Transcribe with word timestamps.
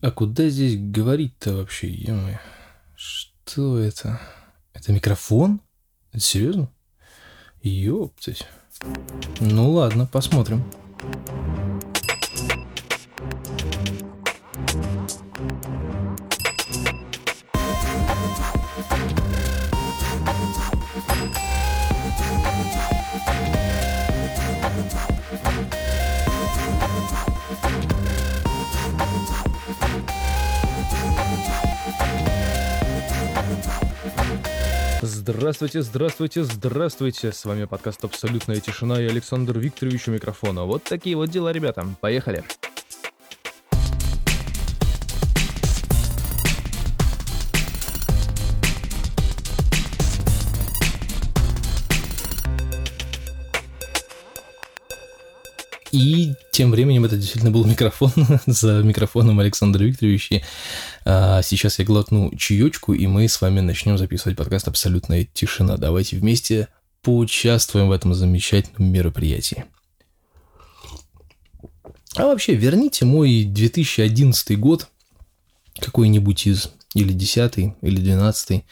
А 0.00 0.10
куда 0.10 0.48
здесь 0.48 0.78
говорить-то 0.78 1.56
вообще, 1.56 1.88
ё 1.90 2.16
Что 2.96 3.78
это? 3.78 4.18
Это 4.72 4.92
микрофон? 4.92 5.60
Это 6.12 6.22
серьезно? 6.22 6.70
Ёптать. 7.62 8.46
Ну 9.40 9.72
ладно, 9.72 10.06
посмотрим. 10.06 10.64
Здравствуйте, 35.32 35.82
здравствуйте, 35.82 36.42
здравствуйте. 36.42 37.30
С 37.30 37.44
вами 37.44 37.64
подкаст 37.64 38.04
«Абсолютная 38.04 38.58
тишина» 38.58 39.00
и 39.00 39.06
Александр 39.06 39.60
Викторович 39.60 40.08
у 40.08 40.10
микрофона. 40.10 40.64
Вот 40.64 40.82
такие 40.82 41.14
вот 41.14 41.30
дела, 41.30 41.52
ребята. 41.52 41.86
Поехали. 42.00 42.42
И 42.62 42.69
тем 56.60 56.72
временем 56.72 57.06
это 57.06 57.16
действительно 57.16 57.50
был 57.50 57.64
микрофон 57.64 58.12
за 58.46 58.82
микрофоном 58.82 59.40
Александра 59.40 59.82
Викторовича. 59.82 60.42
А 61.06 61.40
сейчас 61.40 61.78
я 61.78 61.86
глотну 61.86 62.36
чаечку, 62.36 62.92
и 62.92 63.06
мы 63.06 63.28
с 63.28 63.40
вами 63.40 63.60
начнем 63.60 63.96
записывать 63.96 64.36
подкаст 64.36 64.68
«Абсолютная 64.68 65.24
тишина». 65.24 65.78
Давайте 65.78 66.18
вместе 66.18 66.68
поучаствуем 67.00 67.88
в 67.88 67.92
этом 67.92 68.12
замечательном 68.12 68.92
мероприятии. 68.92 69.64
А 72.16 72.26
вообще, 72.26 72.54
верните 72.56 73.06
мой 73.06 73.44
2011 73.44 74.60
год, 74.60 74.88
какой-нибудь 75.78 76.46
из, 76.46 76.68
или 76.92 77.14
10 77.14 77.56
или 77.80 78.00
12 78.02 78.64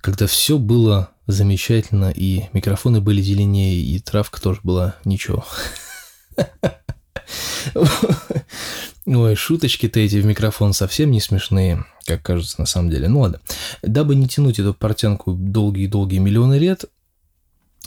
когда 0.00 0.26
все 0.26 0.56
было 0.56 1.10
замечательно, 1.26 2.10
и 2.10 2.44
микрофоны 2.54 3.02
были 3.02 3.20
зеленее, 3.20 3.74
и 3.74 3.98
травка 3.98 4.40
тоже 4.40 4.60
была 4.62 4.96
ничего. 5.04 5.44
Ой, 9.06 9.34
шуточки-то 9.34 10.00
эти 10.00 10.16
в 10.16 10.26
микрофон 10.26 10.72
совсем 10.72 11.10
не 11.10 11.20
смешные, 11.20 11.84
как 12.04 12.22
кажется 12.22 12.60
на 12.60 12.66
самом 12.66 12.90
деле. 12.90 13.08
Ну 13.08 13.20
ладно. 13.20 13.40
Дабы 13.82 14.14
не 14.14 14.28
тянуть 14.28 14.58
эту 14.58 14.74
портянку 14.74 15.32
долгие-долгие 15.32 16.18
миллионы 16.18 16.58
лет, 16.58 16.84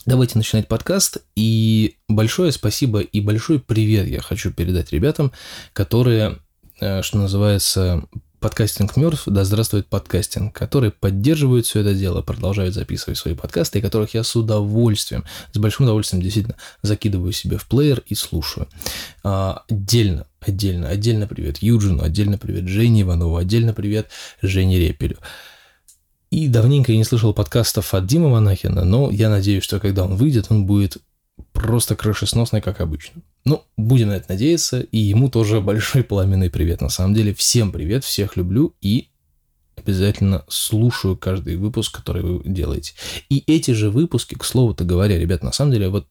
давайте 0.05 0.37
начинать 0.37 0.67
подкаст. 0.67 1.19
И 1.35 1.97
большое 2.07 2.51
спасибо 2.51 2.99
и 2.99 3.21
большой 3.21 3.59
привет 3.59 4.07
я 4.07 4.21
хочу 4.21 4.51
передать 4.51 4.91
ребятам, 4.91 5.31
которые, 5.73 6.39
э, 6.79 7.01
что 7.01 7.17
называется, 7.17 8.03
подкастинг 8.43 8.97
мертв, 8.97 9.23
да 9.27 9.45
здравствует 9.45 9.87
подкастинг, 9.87 10.53
которые 10.53 10.91
поддерживают 10.91 11.65
все 11.65 11.79
это 11.79 11.93
дело, 11.95 12.21
продолжают 12.21 12.75
записывать 12.75 13.17
свои 13.17 13.35
подкасты, 13.35 13.79
и 13.79 13.81
которых 13.81 14.15
я 14.15 14.23
с 14.25 14.35
удовольствием, 14.35 15.23
с 15.53 15.57
большим 15.57 15.85
удовольствием 15.85 16.21
действительно 16.21 16.57
закидываю 16.81 17.31
себе 17.31 17.57
в 17.57 17.65
плеер 17.65 18.03
и 18.05 18.15
слушаю. 18.15 18.67
А, 19.23 19.63
отдельно, 19.69 20.27
отдельно, 20.41 20.89
отдельно 20.89 21.25
привет 21.25 21.59
Юджину, 21.59 22.03
отдельно 22.03 22.37
привет 22.37 22.67
Жене 22.67 23.03
Иванову, 23.03 23.37
отдельно 23.37 23.73
привет 23.73 24.09
Жене 24.41 24.77
Репелю. 24.77 25.19
И 26.29 26.49
давненько 26.49 26.91
я 26.91 26.97
не 26.97 27.05
слышал 27.05 27.33
подкастов 27.33 27.93
от 27.93 28.05
Димы 28.07 28.27
Монахина, 28.27 28.83
но 28.83 29.09
я 29.09 29.29
надеюсь, 29.29 29.63
что 29.63 29.79
когда 29.79 30.03
он 30.03 30.17
выйдет, 30.17 30.47
он 30.49 30.65
будет 30.65 30.97
просто 31.53 31.95
крышесносный, 31.95 32.59
как 32.59 32.81
обычно. 32.81 33.21
Ну, 33.45 33.63
будем 33.77 34.09
на 34.09 34.13
это 34.13 34.27
надеяться, 34.29 34.81
и 34.81 34.97
ему 34.97 35.29
тоже 35.29 35.61
большой 35.61 36.03
пламенный 36.03 36.49
привет. 36.49 36.81
На 36.81 36.89
самом 36.89 37.13
деле, 37.13 37.33
всем 37.33 37.71
привет, 37.71 38.03
всех 38.03 38.37
люблю 38.37 38.75
и 38.81 39.09
обязательно 39.75 40.45
слушаю 40.47 41.17
каждый 41.17 41.57
выпуск, 41.57 41.95
который 41.95 42.21
вы 42.21 42.41
делаете. 42.45 42.93
И 43.29 43.43
эти 43.47 43.71
же 43.71 43.89
выпуски, 43.89 44.35
к 44.35 44.45
слову-то 44.45 44.83
говоря, 44.83 45.17
ребят, 45.17 45.43
на 45.43 45.51
самом 45.51 45.71
деле, 45.71 45.89
вот 45.89 46.07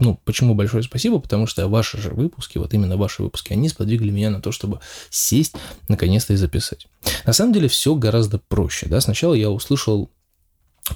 ну, 0.00 0.18
почему 0.24 0.54
большое 0.54 0.82
спасибо? 0.82 1.18
Потому 1.18 1.46
что 1.46 1.68
ваши 1.68 1.98
же 1.98 2.10
выпуски, 2.10 2.56
вот 2.56 2.72
именно 2.72 2.96
ваши 2.96 3.22
выпуски, 3.22 3.52
они 3.52 3.68
сподвигли 3.68 4.10
меня 4.10 4.30
на 4.30 4.40
то, 4.40 4.50
чтобы 4.50 4.80
сесть 5.10 5.54
наконец-то 5.88 6.32
и 6.32 6.36
записать. 6.36 6.86
На 7.26 7.34
самом 7.34 7.52
деле 7.52 7.68
все 7.68 7.94
гораздо 7.94 8.38
проще, 8.38 8.86
да. 8.86 9.00
Сначала 9.02 9.34
я 9.34 9.50
услышал 9.50 10.10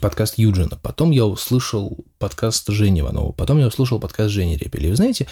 подкаст 0.00 0.38
Юджина, 0.38 0.78
потом 0.82 1.10
я 1.10 1.26
услышал 1.26 1.98
подкаст 2.24 2.66
Жени 2.70 3.00
Иванова, 3.00 3.32
потом 3.32 3.58
я 3.58 3.66
услышал 3.66 4.00
подкаст 4.00 4.30
Жени 4.30 4.56
Репели. 4.56 4.88
Вы 4.88 4.96
знаете, 4.96 5.26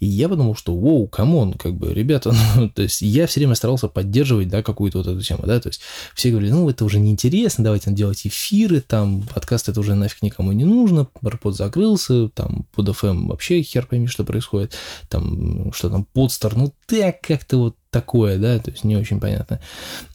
и 0.00 0.06
я 0.06 0.30
подумал, 0.30 0.54
что 0.54 0.74
wow, 0.74 1.06
come 1.06 1.32
on, 1.32 1.52
как 1.52 1.74
бы, 1.74 1.92
ребята, 1.92 2.34
ну, 2.56 2.70
то 2.70 2.80
есть 2.80 3.02
я 3.02 3.26
все 3.26 3.40
время 3.40 3.54
старался 3.54 3.86
поддерживать, 3.88 4.48
да, 4.48 4.62
какую-то 4.62 4.96
вот 4.96 5.06
эту 5.08 5.20
тему, 5.20 5.42
да, 5.44 5.60
то 5.60 5.68
есть 5.68 5.82
все 6.14 6.30
говорили, 6.30 6.52
ну, 6.52 6.70
это 6.70 6.86
уже 6.86 7.00
неинтересно, 7.00 7.64
давайте 7.64 7.90
делать 7.90 8.26
эфиры, 8.26 8.80
там, 8.80 9.24
подкаст 9.34 9.68
это 9.68 9.78
уже 9.78 9.94
нафиг 9.94 10.22
никому 10.22 10.52
не 10.52 10.64
нужно, 10.64 11.08
Барпод 11.20 11.54
закрылся, 11.54 12.30
там, 12.30 12.64
под 12.74 12.88
FM 12.88 13.26
вообще 13.26 13.60
хер 13.60 13.84
пойми, 13.84 14.06
что 14.06 14.24
происходит, 14.24 14.72
там, 15.10 15.70
что 15.74 15.90
там, 15.90 16.06
подстар, 16.06 16.56
ну, 16.56 16.72
так 16.86 17.20
как-то 17.20 17.58
вот 17.58 17.76
такое, 17.90 18.38
да, 18.38 18.58
то 18.58 18.70
есть 18.70 18.84
не 18.84 18.96
очень 18.96 19.18
понятно. 19.18 19.60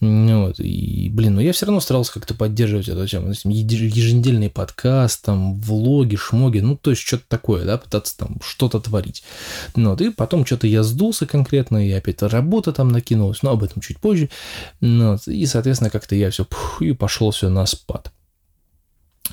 Ну 0.00 0.46
вот, 0.46 0.60
и, 0.60 1.10
блин, 1.12 1.34
но 1.34 1.40
я 1.40 1.52
все 1.52 1.66
равно 1.66 1.80
старался 1.80 2.12
как-то 2.12 2.34
поддерживать 2.34 2.88
эту 2.88 3.06
тему. 3.06 3.30
Еженедельный 3.30 4.48
подкаст, 4.48 5.24
там, 5.24 5.56
влоги, 5.56 6.16
шмоги, 6.24 6.60
ну, 6.60 6.76
то 6.76 6.90
есть 6.90 7.02
что-то 7.02 7.24
такое, 7.28 7.64
да, 7.64 7.78
пытаться 7.78 8.16
там 8.16 8.38
что-то 8.42 8.80
творить. 8.80 9.22
Ну, 9.76 9.90
вот, 9.90 10.00
и 10.00 10.10
потом 10.10 10.46
что-то 10.46 10.66
я 10.66 10.82
сдулся 10.82 11.26
конкретно, 11.26 11.86
и 11.86 11.92
опять 11.92 12.22
работа 12.22 12.72
там 12.72 12.88
накинулась, 12.88 13.42
но 13.42 13.50
об 13.50 13.62
этом 13.62 13.82
чуть 13.82 13.98
позже. 13.98 14.30
Ну, 14.80 15.12
вот, 15.12 15.28
и, 15.28 15.44
соответственно, 15.46 15.90
как-то 15.90 16.14
я 16.14 16.30
все, 16.30 16.46
и 16.80 16.92
пошел 16.92 17.30
все 17.30 17.48
на 17.48 17.66
спад. 17.66 18.13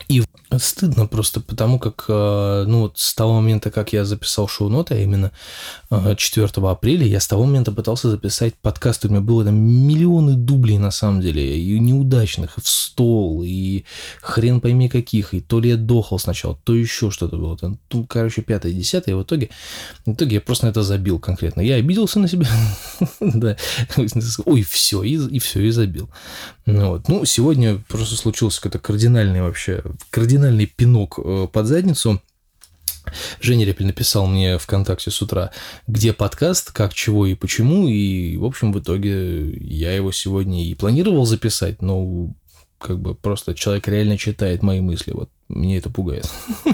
И 0.07 0.23
стыдно 0.59 1.07
просто, 1.07 1.39
потому 1.39 1.79
как, 1.79 2.05
э, 2.07 2.65
ну 2.67 2.81
вот 2.81 2.97
с 2.97 3.13
того 3.13 3.33
момента, 3.33 3.71
как 3.71 3.93
я 3.93 4.05
записал 4.05 4.47
шоу-ноты, 4.47 4.95
а 4.95 4.97
именно 4.99 5.31
4 5.89 6.47
э, 6.47 6.67
апреля, 6.67 7.05
я 7.05 7.19
с 7.19 7.27
того 7.27 7.45
момента 7.45 7.71
пытался 7.71 8.09
записать 8.09 8.55
подкаст, 8.55 9.05
у 9.05 9.09
меня 9.09 9.21
было 9.21 9.45
там 9.45 9.55
миллионы 9.55 10.33
дублей 10.33 10.77
на 10.77 10.91
самом 10.91 11.21
деле, 11.21 11.57
и 11.57 11.79
неудачных, 11.79 12.57
и 12.57 12.61
в 12.61 12.67
стол, 12.67 13.43
и 13.45 13.85
хрен 14.21 14.61
пойми 14.61 14.89
каких, 14.89 15.33
и 15.33 15.41
то 15.41 15.59
ли 15.59 15.69
я 15.69 15.77
дохал 15.77 16.19
сначала, 16.19 16.57
то 16.63 16.75
еще 16.75 17.11
что-то 17.11 17.37
было, 17.37 17.57
там, 17.57 17.79
ну, 17.91 18.05
короче, 18.05 18.41
пятое, 18.41 18.73
десятое, 18.73 19.15
и 19.15 19.17
в 19.17 19.23
итоге, 19.23 19.49
в 20.05 20.11
итоге 20.11 20.35
я 20.35 20.41
просто 20.41 20.65
на 20.65 20.71
это 20.71 20.83
забил 20.83 21.19
конкретно. 21.19 21.61
Я 21.61 21.75
обиделся 21.75 22.19
на 22.19 22.27
себя, 22.27 22.47
да, 23.19 23.55
ой, 24.45 24.63
все, 24.63 25.03
и 25.03 25.39
все, 25.39 25.61
и 25.61 25.71
забил. 25.71 26.09
Ну, 26.65 26.89
вот. 26.89 27.07
ну, 27.07 27.25
сегодня 27.25 27.81
просто 27.87 28.15
случился 28.15 28.61
какой-то 28.61 28.79
кардинальный 28.79 29.41
вообще, 29.41 29.81
кардинальный 30.09 30.65
пинок 30.65 31.19
э, 31.23 31.47
под 31.51 31.67
задницу. 31.67 32.21
Женя 33.41 33.65
Репель 33.65 33.87
написал 33.87 34.27
мне 34.27 34.57
ВКонтакте 34.57 35.11
с 35.11 35.21
утра, 35.21 35.51
где 35.87 36.13
подкаст, 36.13 36.71
как, 36.71 36.93
чего 36.93 37.25
и 37.25 37.33
почему, 37.33 37.87
и, 37.87 38.37
в 38.37 38.45
общем, 38.45 38.71
в 38.71 38.79
итоге 38.79 39.51
я 39.57 39.93
его 39.93 40.11
сегодня 40.11 40.63
и 40.63 40.75
планировал 40.75 41.25
записать, 41.25 41.81
но 41.81 42.33
как 42.77 42.99
бы 42.99 43.15
просто 43.15 43.53
человек 43.55 43.87
реально 43.87 44.17
читает 44.17 44.63
мои 44.63 44.81
мысли, 44.81 45.11
вот 45.11 45.29
мне 45.47 45.77
это 45.77 45.89
пугает, 45.89 46.29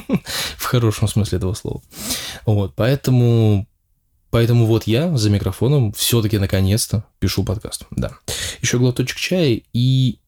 в 0.57 0.63
хорошем 0.65 1.07
смысле 1.07 1.37
этого 1.37 1.53
слова. 1.53 1.81
Вот, 2.45 2.73
поэтому 2.75 3.67
Поэтому 4.29 4.65
вот 4.65 4.85
я 4.87 5.15
за 5.15 5.29
микрофоном 5.29 5.93
все-таки 5.93 6.37
наконец-то 6.37 7.05
пишу 7.19 7.43
подкаст. 7.45 7.85
Да. 7.91 8.11
Еще 8.61 8.77
глоточек 8.77 9.17
чая 9.17 9.61
и 9.73 10.19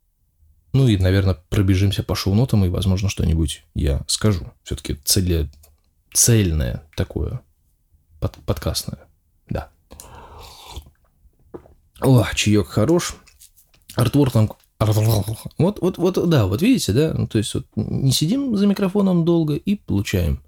ну 0.73 0.87
и, 0.87 0.97
наверное, 0.97 1.37
пробежимся 1.49 2.03
по 2.03 2.15
шоу-нотам, 2.15 2.65
и, 2.65 2.69
возможно, 2.69 3.09
что-нибудь 3.09 3.63
я 3.75 4.01
скажу. 4.07 4.51
Все-таки 4.63 4.95
цели... 5.03 5.49
цельное 6.13 6.83
такое, 6.95 7.41
под... 8.19 8.35
подкастное. 8.45 8.99
Да. 9.49 9.69
О, 12.01 12.25
чаек 12.35 12.67
хорош. 12.67 13.15
Артвор 13.95 14.31
там 14.31 14.51
вот, 15.57 15.79
вот, 15.81 15.97
вот, 15.97 16.29
да, 16.29 16.45
вот 16.45 16.61
видите, 16.61 16.93
да, 16.93 17.13
ну, 17.13 17.27
то 17.27 17.37
есть 17.37 17.53
вот 17.53 17.65
не 17.75 18.13
сидим 18.13 18.55
за 18.55 18.65
микрофоном 18.65 19.25
долго 19.25 19.55
и 19.55 19.75
получаем 19.75 20.41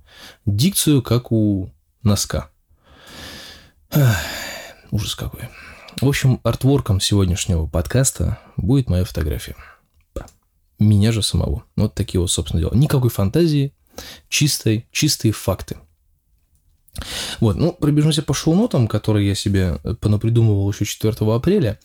дикцию, 0.45 1.01
как 1.01 1.33
у 1.33 1.69
носка. 2.01 2.49
Ах, 3.91 4.15
ужас 4.89 5.15
какой. 5.15 5.49
В 5.99 6.07
общем, 6.07 6.39
артворком 6.43 7.01
сегодняшнего 7.01 7.65
подкаста 7.67 8.39
будет 8.55 8.89
моя 8.89 9.03
фотография 9.03 9.57
меня 10.83 11.11
же 11.11 11.21
самого. 11.21 11.63
Вот 11.75 11.93
такие 11.93 12.19
вот, 12.19 12.31
собственно, 12.31 12.61
дела. 12.61 12.73
Никакой 12.73 13.09
фантазии, 13.09 13.73
чистой, 14.29 14.87
чистые 14.91 15.31
факты. 15.31 15.77
Вот, 17.39 17.55
ну, 17.55 17.71
пробежимся 17.71 18.21
по 18.21 18.33
шоу-нотам, 18.33 18.87
которые 18.87 19.27
я 19.27 19.35
себе 19.35 19.77
понапридумывал 20.01 20.69
еще 20.71 20.85
4 20.85 21.13
апреля, 21.33 21.79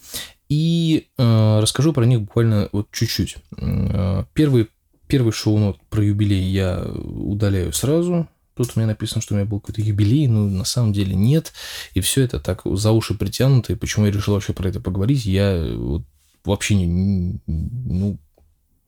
и 0.49 1.09
э, 1.17 1.59
расскажу 1.61 1.93
про 1.93 2.05
них 2.05 2.23
буквально 2.23 2.69
вот 2.73 2.91
чуть-чуть. 2.91 3.37
Э, 3.57 4.25
первый, 4.35 4.69
первый 5.07 5.33
шоу-нот 5.33 5.79
про 5.91 6.05
юбилей 6.05 6.43
я 6.43 6.83
удаляю 6.85 7.73
сразу, 7.73 8.29
Тут 8.57 8.73
у 8.75 8.81
меня 8.81 8.87
написано, 8.87 9.21
что 9.21 9.35
у 9.35 9.37
меня 9.37 9.47
был 9.47 9.61
какой-то 9.61 9.83
юбилей, 9.83 10.29
но 10.29 10.49
на 10.49 10.65
самом 10.65 10.95
деле 10.95 11.15
нет. 11.15 11.53
И 11.93 12.01
все 12.01 12.23
это 12.23 12.41
так 12.41 12.63
за 12.65 12.91
уши 12.91 13.13
притянуто. 13.13 13.75
И 13.75 13.77
почему 13.77 14.07
я 14.07 14.11
решил 14.11 14.33
вообще 14.33 14.55
про 14.55 14.71
это 14.71 14.81
поговорить, 14.81 15.27
я 15.27 15.63
вот 15.77 16.05
вообще 16.43 16.75
не, 16.75 17.39
ну, 17.47 18.19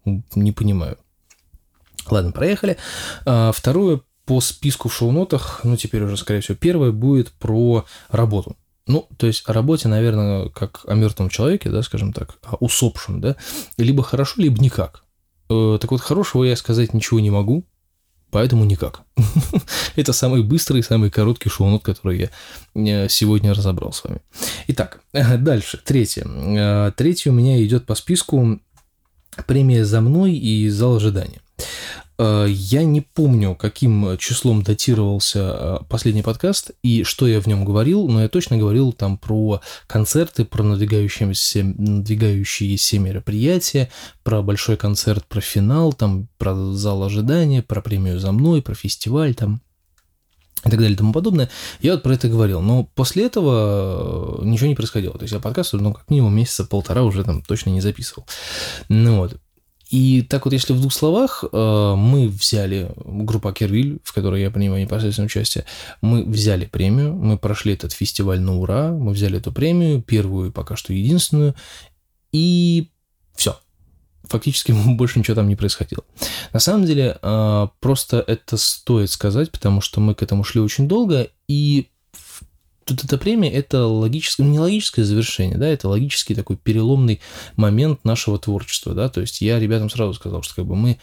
не 0.05 0.53
понимаю. 0.53 0.99
Ладно, 2.11 2.33
проехали. 2.33 2.77
А, 3.25 3.53
второе 3.53 4.01
по 4.25 4.41
списку 4.41 4.89
в 4.89 4.95
шоу-нотах, 4.95 5.61
ну, 5.65 5.77
теперь 5.77 6.03
уже, 6.03 6.17
скорее 6.17 6.41
всего, 6.41 6.57
первое 6.57 6.93
будет 6.93 7.33
про 7.33 7.87
работу. 8.11 8.57
Ну, 8.87 9.07
то 9.19 9.27
есть 9.27 9.43
о 9.47 9.53
работе, 9.53 9.89
наверное, 9.89 10.49
как 10.49 10.83
о 10.87 10.95
мертвом 10.95 11.29
человеке, 11.29 11.71
да, 11.71 11.83
скажем 11.83 12.13
так, 12.13 12.39
о 12.43 12.57
усопшем, 12.57 13.21
да, 13.21 13.37
либо 13.77 14.03
хорошо, 14.03 14.41
либо 14.41 14.61
никак. 14.63 15.05
Э, 15.51 15.79
так 15.81 15.91
вот, 15.91 16.01
хорошего 16.01 16.45
я 16.45 16.57
сказать 16.57 16.95
ничего 16.95 17.21
не 17.21 17.31
могу, 17.31 17.65
Поэтому 18.31 18.65
никак. 18.65 19.03
Это 19.97 20.13
самый 20.13 20.43
быстрый, 20.43 20.83
самый 20.83 21.11
короткий 21.11 21.49
шоу-нот, 21.49 21.83
который 21.83 22.19
я 22.19 22.31
э, 22.75 23.09
сегодня 23.09 23.55
разобрал 23.55 23.93
с 23.93 24.05
вами. 24.05 24.21
Итак, 24.69 25.01
дальше. 25.13 25.81
Третье. 25.83 26.27
Э, 26.27 26.93
третье 26.95 27.31
у 27.31 27.35
меня 27.35 27.63
идет 27.65 27.87
по 27.87 27.95
списку 27.95 28.61
премия 29.47 29.85
«За 29.85 30.01
мной» 30.01 30.35
и 30.35 30.69
«Зал 30.69 30.97
ожидания». 30.97 31.41
Э, 32.19 32.47
я 32.49 32.85
не 32.85 33.01
помню, 33.01 33.55
каким 33.55 34.19
числом 34.19 34.63
датировался 34.63 35.39
э, 35.39 35.79
последний 35.89 36.23
подкаст 36.23 36.73
и 36.83 37.05
что 37.05 37.27
я 37.27 37.41
в 37.41 37.47
нем 37.47 37.65
говорил, 37.65 38.09
но 38.09 38.23
я 38.23 38.29
точно 38.29 38.57
говорил 38.57 38.93
там 38.93 39.19
про 39.19 39.61
концерты, 39.87 40.45
про 40.45 40.63
надвигающиеся, 40.65 41.63
надвигающиеся 41.63 42.99
мероприятия, 42.99 43.91
про 44.25 44.43
большой 44.43 44.77
концерт, 44.77 45.25
про 45.27 45.41
финал, 45.41 45.93
там, 45.93 46.29
про 46.39 46.55
зал 46.75 47.05
ожидания, 47.05 47.63
про 47.63 47.81
премию 47.81 48.19
«За 48.19 48.33
мной», 48.33 48.63
про 48.63 48.75
фестиваль 48.75 49.35
там 49.35 49.61
и 50.65 50.71
так 50.71 50.79
далее 50.79 50.95
и 50.95 50.97
тому 50.97 51.13
подобное. 51.13 51.51
Я 51.81 51.93
вот 51.93 52.03
про 52.03 52.15
это 52.15 52.29
говорил. 52.29 52.61
Но 52.61 52.85
после 52.95 53.27
этого 53.27 54.41
э, 54.41 54.45
ничего 54.45 54.69
не 54.69 54.75
происходило. 54.75 55.15
То 55.15 55.23
есть 55.23 55.33
я 55.33 55.41
подкаст, 55.41 55.73
ну, 55.75 55.93
как 55.93 56.11
минимум 56.11 56.35
месяца 56.35 56.65
полтора 56.65 57.03
уже 57.03 57.25
там 57.25 57.43
точно 57.43 57.71
не 57.71 57.81
записывал. 57.81 58.27
Ну 58.89 59.19
вот. 59.19 59.37
И 59.91 60.21
так 60.21 60.45
вот, 60.45 60.53
если 60.53 60.75
в 60.75 60.81
двух 60.81 60.93
словах, 60.93 61.45
э, 61.51 61.95
мы 61.97 62.29
взяли, 62.29 62.91
группа 62.97 63.53
Кервиль, 63.53 64.01
в 64.05 64.13
которой 64.13 64.43
я 64.43 64.51
принимаю 64.51 64.83
непосредственное 64.83 65.27
участие, 65.27 65.65
мы 66.03 66.25
взяли 66.25 66.67
премию, 66.67 67.15
мы 67.15 67.39
прошли 67.39 67.73
этот 67.73 67.93
фестиваль 67.93 68.41
на 68.41 68.59
ура, 68.59 68.93
мы 68.93 69.13
взяли 69.13 69.39
эту 69.39 69.51
премию, 69.51 70.03
первую 70.03 70.53
пока 70.53 70.77
что 70.77 70.93
единственную, 70.93 71.55
и 72.33 72.91
все. 73.35 73.59
Фактически 74.29 74.73
больше 74.87 75.19
ничего 75.19 75.35
там 75.35 75.49
не 75.49 75.57
происходило. 75.57 76.05
На 76.53 76.61
самом 76.61 76.87
деле, 76.87 77.19
э, 77.21 77.69
просто 77.81 78.25
это 78.27 78.57
стоит 78.57 79.11
сказать, 79.11 79.51
потому 79.51 79.81
что 79.81 80.01
мы 80.01 80.15
к 80.15 80.23
этому 80.23 80.45
шли 80.45 80.61
очень 80.61 80.89
долго, 80.89 81.29
и 81.49 81.89
тут 82.85 83.05
эта 83.05 83.19
премия– 83.19 83.51
это 83.53 83.87
логическое, 83.87 84.45
ну, 84.45 84.53
не 84.53 84.59
логическое 84.59 85.05
завершение, 85.05 85.59
да, 85.59 85.69
это 85.69 85.89
логический 85.89 86.35
такой 86.35 86.57
переломный 86.57 87.21
момент 87.57 88.05
нашего 88.05 88.39
творчества, 88.39 88.95
да, 88.95 89.09
то 89.09 89.21
есть 89.21 89.41
я 89.41 89.61
ребятам 89.61 89.91
сразу 89.91 90.15
сказал, 90.15 90.43
что 90.43 90.55
как 90.57 90.67
бы 90.67 90.75
мы 90.75 90.99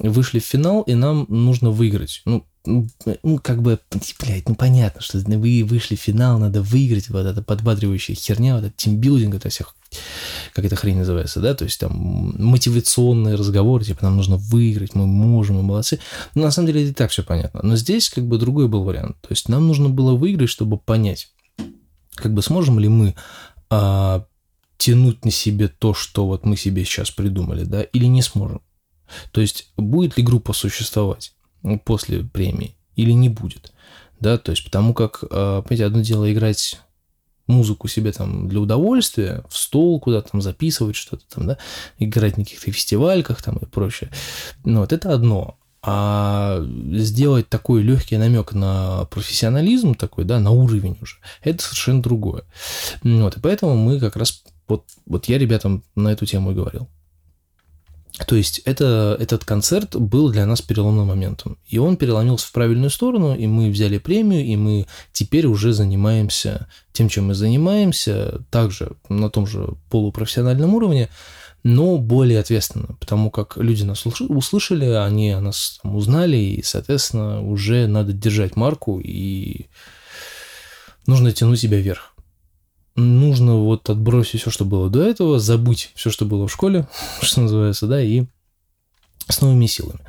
вышли 0.00 0.38
в 0.38 0.44
финал, 0.44 0.82
и 0.82 0.94
нам 0.94 1.26
нужно 1.28 1.70
выиграть. 1.70 2.22
Ну, 2.24 2.44
ну, 2.64 2.88
ну, 3.22 3.38
как 3.38 3.62
бы, 3.62 3.78
блядь, 4.20 4.48
ну 4.48 4.54
понятно, 4.54 5.00
что 5.00 5.18
вы 5.18 5.64
вышли 5.64 5.94
в 5.94 6.00
финал, 6.00 6.38
надо 6.38 6.62
выиграть, 6.62 7.08
вот 7.08 7.24
эта 7.24 7.42
подбадривающая 7.42 8.14
херня, 8.14 8.56
вот 8.56 8.64
этот 8.64 8.76
тимбилдинг, 8.76 9.34
это 9.36 9.48
всех, 9.48 9.74
как 10.52 10.64
эта 10.64 10.74
хрень 10.74 10.98
называется, 10.98 11.40
да, 11.40 11.54
то 11.54 11.64
есть 11.64 11.78
там 11.78 12.34
мотивационные 12.38 13.36
разговоры, 13.36 13.84
типа 13.84 14.02
нам 14.02 14.16
нужно 14.16 14.36
выиграть, 14.36 14.94
мы 14.94 15.06
можем, 15.06 15.56
мы 15.56 15.62
молодцы. 15.62 16.00
Но 16.34 16.42
на 16.42 16.50
самом 16.50 16.66
деле 16.66 16.88
и 16.88 16.92
так 16.92 17.10
все 17.10 17.22
понятно. 17.22 17.60
Но 17.62 17.76
здесь 17.76 18.08
как 18.08 18.26
бы 18.26 18.38
другой 18.38 18.68
был 18.68 18.82
вариант. 18.82 19.16
То 19.20 19.28
есть 19.30 19.48
нам 19.48 19.66
нужно 19.66 19.88
было 19.88 20.14
выиграть, 20.14 20.50
чтобы 20.50 20.78
понять, 20.78 21.32
как 22.16 22.34
бы 22.34 22.42
сможем 22.42 22.78
ли 22.78 22.88
мы 22.88 23.14
а, 23.70 24.26
тянуть 24.76 25.24
на 25.24 25.30
себе 25.30 25.68
то, 25.68 25.94
что 25.94 26.26
вот 26.26 26.44
мы 26.44 26.56
себе 26.56 26.84
сейчас 26.84 27.10
придумали, 27.10 27.64
да, 27.64 27.82
или 27.82 28.06
не 28.06 28.22
сможем. 28.22 28.60
То 29.32 29.40
есть 29.40 29.72
будет 29.76 30.16
ли 30.16 30.22
группа 30.22 30.52
существовать? 30.52 31.32
после 31.84 32.22
премии 32.22 32.76
или 32.94 33.12
не 33.12 33.28
будет. 33.28 33.72
Да, 34.20 34.38
то 34.38 34.50
есть 34.50 34.64
потому 34.64 34.94
как, 34.94 35.24
а, 35.30 35.62
понимаете, 35.62 35.84
одно 35.84 36.00
дело 36.00 36.32
играть 36.32 36.80
музыку 37.46 37.86
себе 37.86 38.12
там 38.12 38.48
для 38.48 38.60
удовольствия, 38.60 39.44
в 39.48 39.56
стол 39.56 40.00
куда-то 40.00 40.32
там 40.32 40.42
записывать 40.42 40.96
что-то 40.96 41.24
там, 41.28 41.46
да, 41.46 41.58
играть 41.98 42.36
на 42.36 42.44
каких-то 42.44 42.72
фестивальках 42.72 43.42
там 43.42 43.56
и 43.56 43.66
прочее. 43.66 44.10
Ну, 44.64 44.80
вот 44.80 44.92
это 44.92 45.12
одно. 45.12 45.58
А 45.82 46.64
сделать 46.94 47.48
такой 47.48 47.82
легкий 47.82 48.16
намек 48.16 48.52
на 48.52 49.04
профессионализм 49.04 49.94
такой, 49.94 50.24
да, 50.24 50.40
на 50.40 50.50
уровень 50.50 50.98
уже, 51.00 51.18
это 51.42 51.62
совершенно 51.62 52.02
другое. 52.02 52.42
Вот, 53.02 53.36
и 53.36 53.40
поэтому 53.40 53.76
мы 53.76 54.00
как 54.00 54.16
раз, 54.16 54.42
вот, 54.66 54.84
вот 55.04 55.26
я 55.26 55.38
ребятам 55.38 55.84
на 55.94 56.08
эту 56.08 56.26
тему 56.26 56.50
и 56.50 56.54
говорил. 56.54 56.88
То 58.24 58.34
есть 58.34 58.60
это, 58.60 59.16
этот 59.20 59.44
концерт 59.44 59.94
был 59.94 60.30
для 60.30 60.46
нас 60.46 60.62
переломным 60.62 61.08
моментом. 61.08 61.58
И 61.66 61.76
он 61.76 61.96
переломился 61.96 62.46
в 62.46 62.52
правильную 62.52 62.88
сторону, 62.88 63.36
и 63.36 63.46
мы 63.46 63.70
взяли 63.70 63.98
премию, 63.98 64.44
и 64.44 64.56
мы 64.56 64.86
теперь 65.12 65.46
уже 65.46 65.74
занимаемся 65.74 66.66
тем, 66.92 67.10
чем 67.10 67.26
мы 67.26 67.34
занимаемся, 67.34 68.42
также 68.50 68.92
на 69.10 69.28
том 69.28 69.46
же 69.46 69.74
полупрофессиональном 69.90 70.74
уровне, 70.74 71.10
но 71.62 71.98
более 71.98 72.40
ответственно, 72.40 72.96
потому 73.00 73.30
как 73.30 73.58
люди 73.58 73.82
нас 73.82 74.06
услышали, 74.06 74.86
они 74.86 75.32
о 75.32 75.40
нас 75.40 75.80
там 75.82 75.96
узнали, 75.96 76.36
и, 76.36 76.62
соответственно, 76.62 77.42
уже 77.42 77.86
надо 77.86 78.12
держать 78.14 78.56
марку, 78.56 78.98
и 78.98 79.66
нужно 81.06 81.32
тянуть 81.32 81.60
себя 81.60 81.78
вверх 81.80 82.15
нужно 82.96 83.56
вот 83.56 83.88
отбросить 83.90 84.40
все, 84.40 84.50
что 84.50 84.64
было 84.64 84.90
до 84.90 85.02
этого, 85.02 85.38
забыть 85.38 85.92
все, 85.94 86.10
что 86.10 86.24
было 86.24 86.48
в 86.48 86.52
школе, 86.52 86.88
что 87.20 87.42
называется, 87.42 87.86
да, 87.86 88.02
и 88.02 88.24
с 89.28 89.40
новыми 89.40 89.66
силами. 89.66 90.00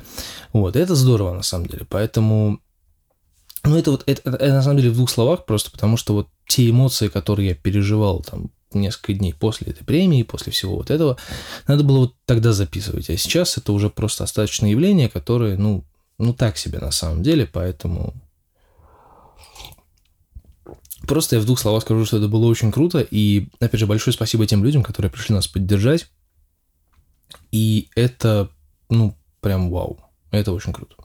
Вот, 0.52 0.76
это 0.76 0.94
здорово 0.94 1.34
на 1.34 1.42
самом 1.42 1.66
деле, 1.66 1.86
поэтому, 1.88 2.60
ну 3.64 3.76
это 3.76 3.90
вот, 3.90 4.04
это, 4.06 4.30
это, 4.30 4.52
на 4.52 4.62
самом 4.62 4.78
деле 4.78 4.90
в 4.90 4.94
двух 4.94 5.10
словах, 5.10 5.44
просто 5.44 5.70
потому 5.70 5.96
что 5.96 6.14
вот 6.14 6.28
те 6.46 6.68
эмоции, 6.68 7.08
которые 7.08 7.50
я 7.50 7.54
переживал 7.54 8.22
там 8.22 8.50
несколько 8.72 9.14
дней 9.14 9.34
после 9.34 9.72
этой 9.72 9.84
премии, 9.84 10.22
после 10.22 10.52
всего 10.52 10.76
вот 10.76 10.90
этого, 10.90 11.18
надо 11.66 11.84
было 11.84 11.98
вот 11.98 12.14
тогда 12.24 12.52
записывать, 12.52 13.10
а 13.10 13.16
сейчас 13.16 13.58
это 13.58 13.72
уже 13.72 13.90
просто 13.90 14.24
остаточное 14.24 14.70
явление, 14.70 15.08
которое, 15.08 15.56
ну, 15.56 15.84
ну 16.18 16.32
так 16.32 16.56
себе 16.56 16.78
на 16.78 16.90
самом 16.90 17.22
деле, 17.22 17.46
поэтому 17.46 18.14
Просто 21.08 21.36
я 21.36 21.42
в 21.42 21.46
двух 21.46 21.58
словах 21.58 21.82
скажу, 21.82 22.04
что 22.04 22.18
это 22.18 22.28
было 22.28 22.44
очень 22.44 22.70
круто. 22.70 23.00
И, 23.00 23.48
опять 23.60 23.80
же, 23.80 23.86
большое 23.86 24.12
спасибо 24.12 24.46
тем 24.46 24.62
людям, 24.62 24.82
которые 24.82 25.10
пришли 25.10 25.34
нас 25.34 25.48
поддержать. 25.48 26.06
И 27.50 27.88
это, 27.96 28.50
ну, 28.90 29.16
прям 29.40 29.70
вау. 29.70 29.98
Это 30.30 30.52
очень 30.52 30.74
круто. 30.74 30.96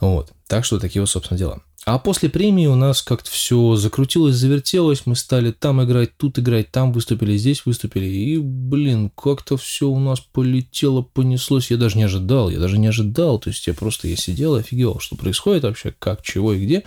Вот. 0.00 0.32
Так 0.46 0.66
что 0.66 0.78
такие 0.78 1.00
вот, 1.00 1.08
собственно, 1.08 1.38
дела. 1.38 1.62
А 1.86 1.98
после 1.98 2.28
премии 2.28 2.66
у 2.66 2.74
нас 2.74 3.00
как-то 3.00 3.30
все 3.30 3.74
закрутилось, 3.74 4.34
завертелось, 4.36 5.06
мы 5.06 5.16
стали 5.16 5.50
там 5.50 5.82
играть, 5.82 6.14
тут 6.18 6.38
играть, 6.38 6.70
там 6.70 6.92
выступили, 6.92 7.38
здесь 7.38 7.64
выступили, 7.64 8.04
и, 8.04 8.36
блин, 8.36 9.10
как-то 9.16 9.56
все 9.56 9.88
у 9.88 9.98
нас 9.98 10.20
полетело, 10.20 11.00
понеслось, 11.00 11.70
я 11.70 11.78
даже 11.78 11.96
не 11.96 12.02
ожидал, 12.02 12.50
я 12.50 12.58
даже 12.58 12.76
не 12.76 12.88
ожидал, 12.88 13.38
то 13.38 13.48
есть 13.48 13.66
я 13.66 13.72
просто, 13.72 14.08
я 14.08 14.16
сидел 14.16 14.56
и 14.56 14.60
офигел, 14.60 14.98
что 15.00 15.16
происходит 15.16 15.62
вообще, 15.62 15.94
как, 15.98 16.20
чего 16.22 16.52
и 16.52 16.62
где, 16.62 16.84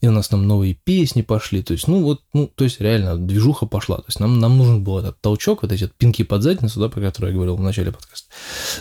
и 0.00 0.06
у 0.06 0.12
нас 0.12 0.28
там 0.28 0.46
новые 0.46 0.74
песни 0.74 1.22
пошли, 1.22 1.64
то 1.64 1.72
есть, 1.72 1.88
ну 1.88 2.04
вот, 2.04 2.22
ну, 2.32 2.46
то 2.46 2.62
есть 2.62 2.80
реально 2.80 3.16
движуха 3.16 3.66
пошла, 3.66 3.96
то 3.96 4.04
есть 4.06 4.20
нам, 4.20 4.38
нам 4.38 4.56
нужен 4.56 4.84
был 4.84 4.98
этот 4.98 5.20
толчок, 5.20 5.62
вот 5.62 5.72
эти 5.72 5.90
пинки 5.98 6.22
под 6.22 6.44
задницу, 6.44 6.78
да, 6.78 6.88
про 6.88 7.00
которые 7.00 7.32
я 7.32 7.34
говорил 7.34 7.56
в 7.56 7.60
начале 7.60 7.90
подкаста, 7.90 8.28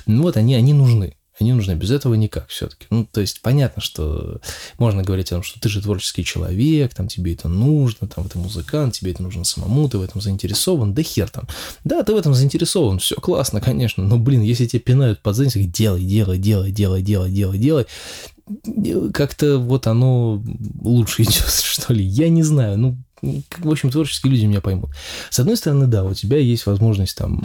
ну 0.05 0.21
вот 0.21 0.37
они, 0.37 0.53
они 0.53 0.73
нужны, 0.73 1.17
они 1.39 1.53
нужны. 1.53 1.73
Без 1.73 1.91
этого 1.91 2.15
никак 2.15 2.47
все-таки. 2.49 2.87
Ну, 2.89 3.05
то 3.05 3.21
есть 3.21 3.41
понятно, 3.41 3.81
что 3.81 4.39
можно 4.77 5.03
говорить 5.03 5.27
о 5.31 5.35
том, 5.35 5.43
что 5.43 5.59
ты 5.59 5.69
же 5.69 5.81
творческий 5.81 6.23
человек, 6.23 6.93
там 6.93 7.07
тебе 7.07 7.33
это 7.33 7.47
нужно, 7.47 8.07
там 8.07 8.27
ты 8.27 8.37
музыкант, 8.37 8.95
тебе 8.95 9.11
это 9.11 9.23
нужно 9.23 9.43
самому, 9.43 9.87
ты 9.87 9.97
в 9.97 10.01
этом 10.01 10.21
заинтересован, 10.21 10.93
да 10.93 11.03
хер 11.03 11.29
там. 11.29 11.47
Да, 11.83 12.03
ты 12.03 12.13
в 12.13 12.17
этом 12.17 12.33
заинтересован, 12.33 12.99
все 12.99 13.15
классно, 13.15 13.61
конечно, 13.61 14.03
но, 14.03 14.17
блин, 14.17 14.41
если 14.41 14.65
тебе 14.65 14.79
пинают 14.79 15.21
под 15.21 15.35
задницу, 15.35 15.59
делай, 15.59 16.03
делай, 16.03 16.37
делай, 16.37 16.71
делай, 16.71 17.01
делай, 17.01 17.31
делай, 17.31 17.57
делай, 17.59 19.11
как-то 19.13 19.57
вот 19.57 19.87
оно 19.87 20.43
лучше 20.81 21.21
идет, 21.23 21.49
что 21.49 21.93
ли, 21.93 22.03
я 22.03 22.29
не 22.29 22.43
знаю, 22.43 22.77
ну, 22.77 22.97
в 23.21 23.71
общем, 23.71 23.89
творческие 23.89 24.31
люди 24.31 24.45
меня 24.45 24.61
поймут. 24.61 24.91
С 25.29 25.39
одной 25.39 25.57
стороны, 25.57 25.87
да, 25.87 26.03
у 26.03 26.13
тебя 26.13 26.37
есть 26.37 26.65
возможность 26.65 27.17
там 27.17 27.43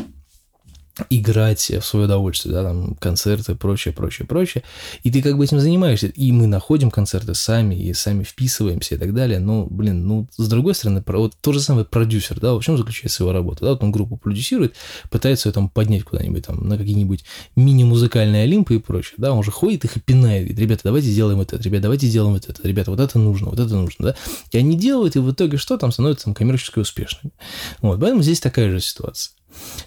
играть 1.08 1.70
в 1.70 1.82
свое 1.82 2.04
удовольствие, 2.06 2.54
да, 2.54 2.62
там 2.64 2.94
концерты, 2.96 3.54
прочее, 3.54 3.94
прочее, 3.94 4.26
прочее. 4.26 4.62
И 5.02 5.10
ты 5.10 5.22
как 5.22 5.38
бы 5.38 5.44
этим 5.44 5.58
занимаешься. 5.58 6.08
И 6.08 6.32
мы 6.32 6.46
находим 6.46 6.90
концерты 6.90 7.34
сами, 7.34 7.74
и 7.74 7.94
сами 7.94 8.24
вписываемся 8.24 8.94
и 8.94 8.98
так 8.98 9.14
далее. 9.14 9.38
Но, 9.38 9.66
блин, 9.66 10.06
ну, 10.06 10.28
с 10.36 10.48
другой 10.48 10.74
стороны, 10.74 11.02
вот 11.06 11.34
тот 11.40 11.54
же 11.54 11.60
самый 11.60 11.84
продюсер, 11.84 12.38
да, 12.40 12.54
в 12.54 12.60
чем 12.60 12.76
заключается 12.76 13.22
его 13.22 13.32
работа? 13.32 13.64
Да, 13.64 13.70
вот 13.70 13.82
он 13.82 13.92
группу 13.92 14.16
продюсирует, 14.16 14.74
пытается 15.10 15.48
ее 15.48 15.52
там 15.52 15.68
поднять 15.68 16.04
куда-нибудь 16.04 16.46
там 16.46 16.68
на 16.68 16.76
какие-нибудь 16.76 17.24
мини-музыкальные 17.56 18.44
олимпы 18.44 18.74
и 18.74 18.78
прочее, 18.78 19.14
да, 19.16 19.32
он 19.32 19.42
же 19.42 19.50
ходит 19.50 19.84
их 19.84 19.96
и 19.96 20.00
пинает, 20.00 20.42
говорит, 20.42 20.58
ребята, 20.58 20.82
давайте 20.84 21.08
сделаем 21.08 21.40
это, 21.40 21.56
ребята, 21.56 21.82
давайте 21.82 22.06
сделаем 22.06 22.34
это, 22.36 22.54
ребята, 22.62 22.90
вот 22.90 23.00
это 23.00 23.18
нужно, 23.18 23.50
вот 23.50 23.58
это 23.58 23.74
нужно, 23.74 24.06
да. 24.06 24.14
И 24.50 24.58
они 24.58 24.76
делают, 24.76 25.16
и 25.16 25.20
в 25.20 25.30
итоге 25.30 25.56
что 25.56 25.78
там 25.78 25.92
становится 25.92 26.26
там 26.26 26.34
коммерчески 26.34 26.78
успешными. 26.78 27.32
Вот, 27.80 28.00
поэтому 28.00 28.22
здесь 28.22 28.40
такая 28.40 28.70
же 28.70 28.80
ситуация. 28.80 29.34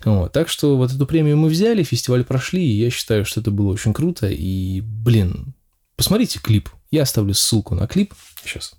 Вот, 0.03 0.31
так 0.31 0.50
что 0.50 0.77
вот 0.77 0.91
эту 0.91 1.05
премию 1.05 1.38
мы 1.38 1.50
взяли, 1.50 1.84
фестиваль 1.84 2.24
прошли, 2.24 2.63
и 2.63 2.79
я 2.79 2.89
считаю, 2.89 3.25
что 3.25 3.41
это 3.41 3.51
было 3.51 3.72
очень 3.72 3.93
круто. 3.93 4.27
И, 4.27 4.81
блин, 4.81 5.53
посмотрите 5.95 6.39
клип. 6.39 6.69
Я 6.91 7.03
оставлю 7.03 7.34
ссылку 7.34 7.75
на 7.75 7.88
клип. 7.88 8.13
Сейчас. 8.43 8.75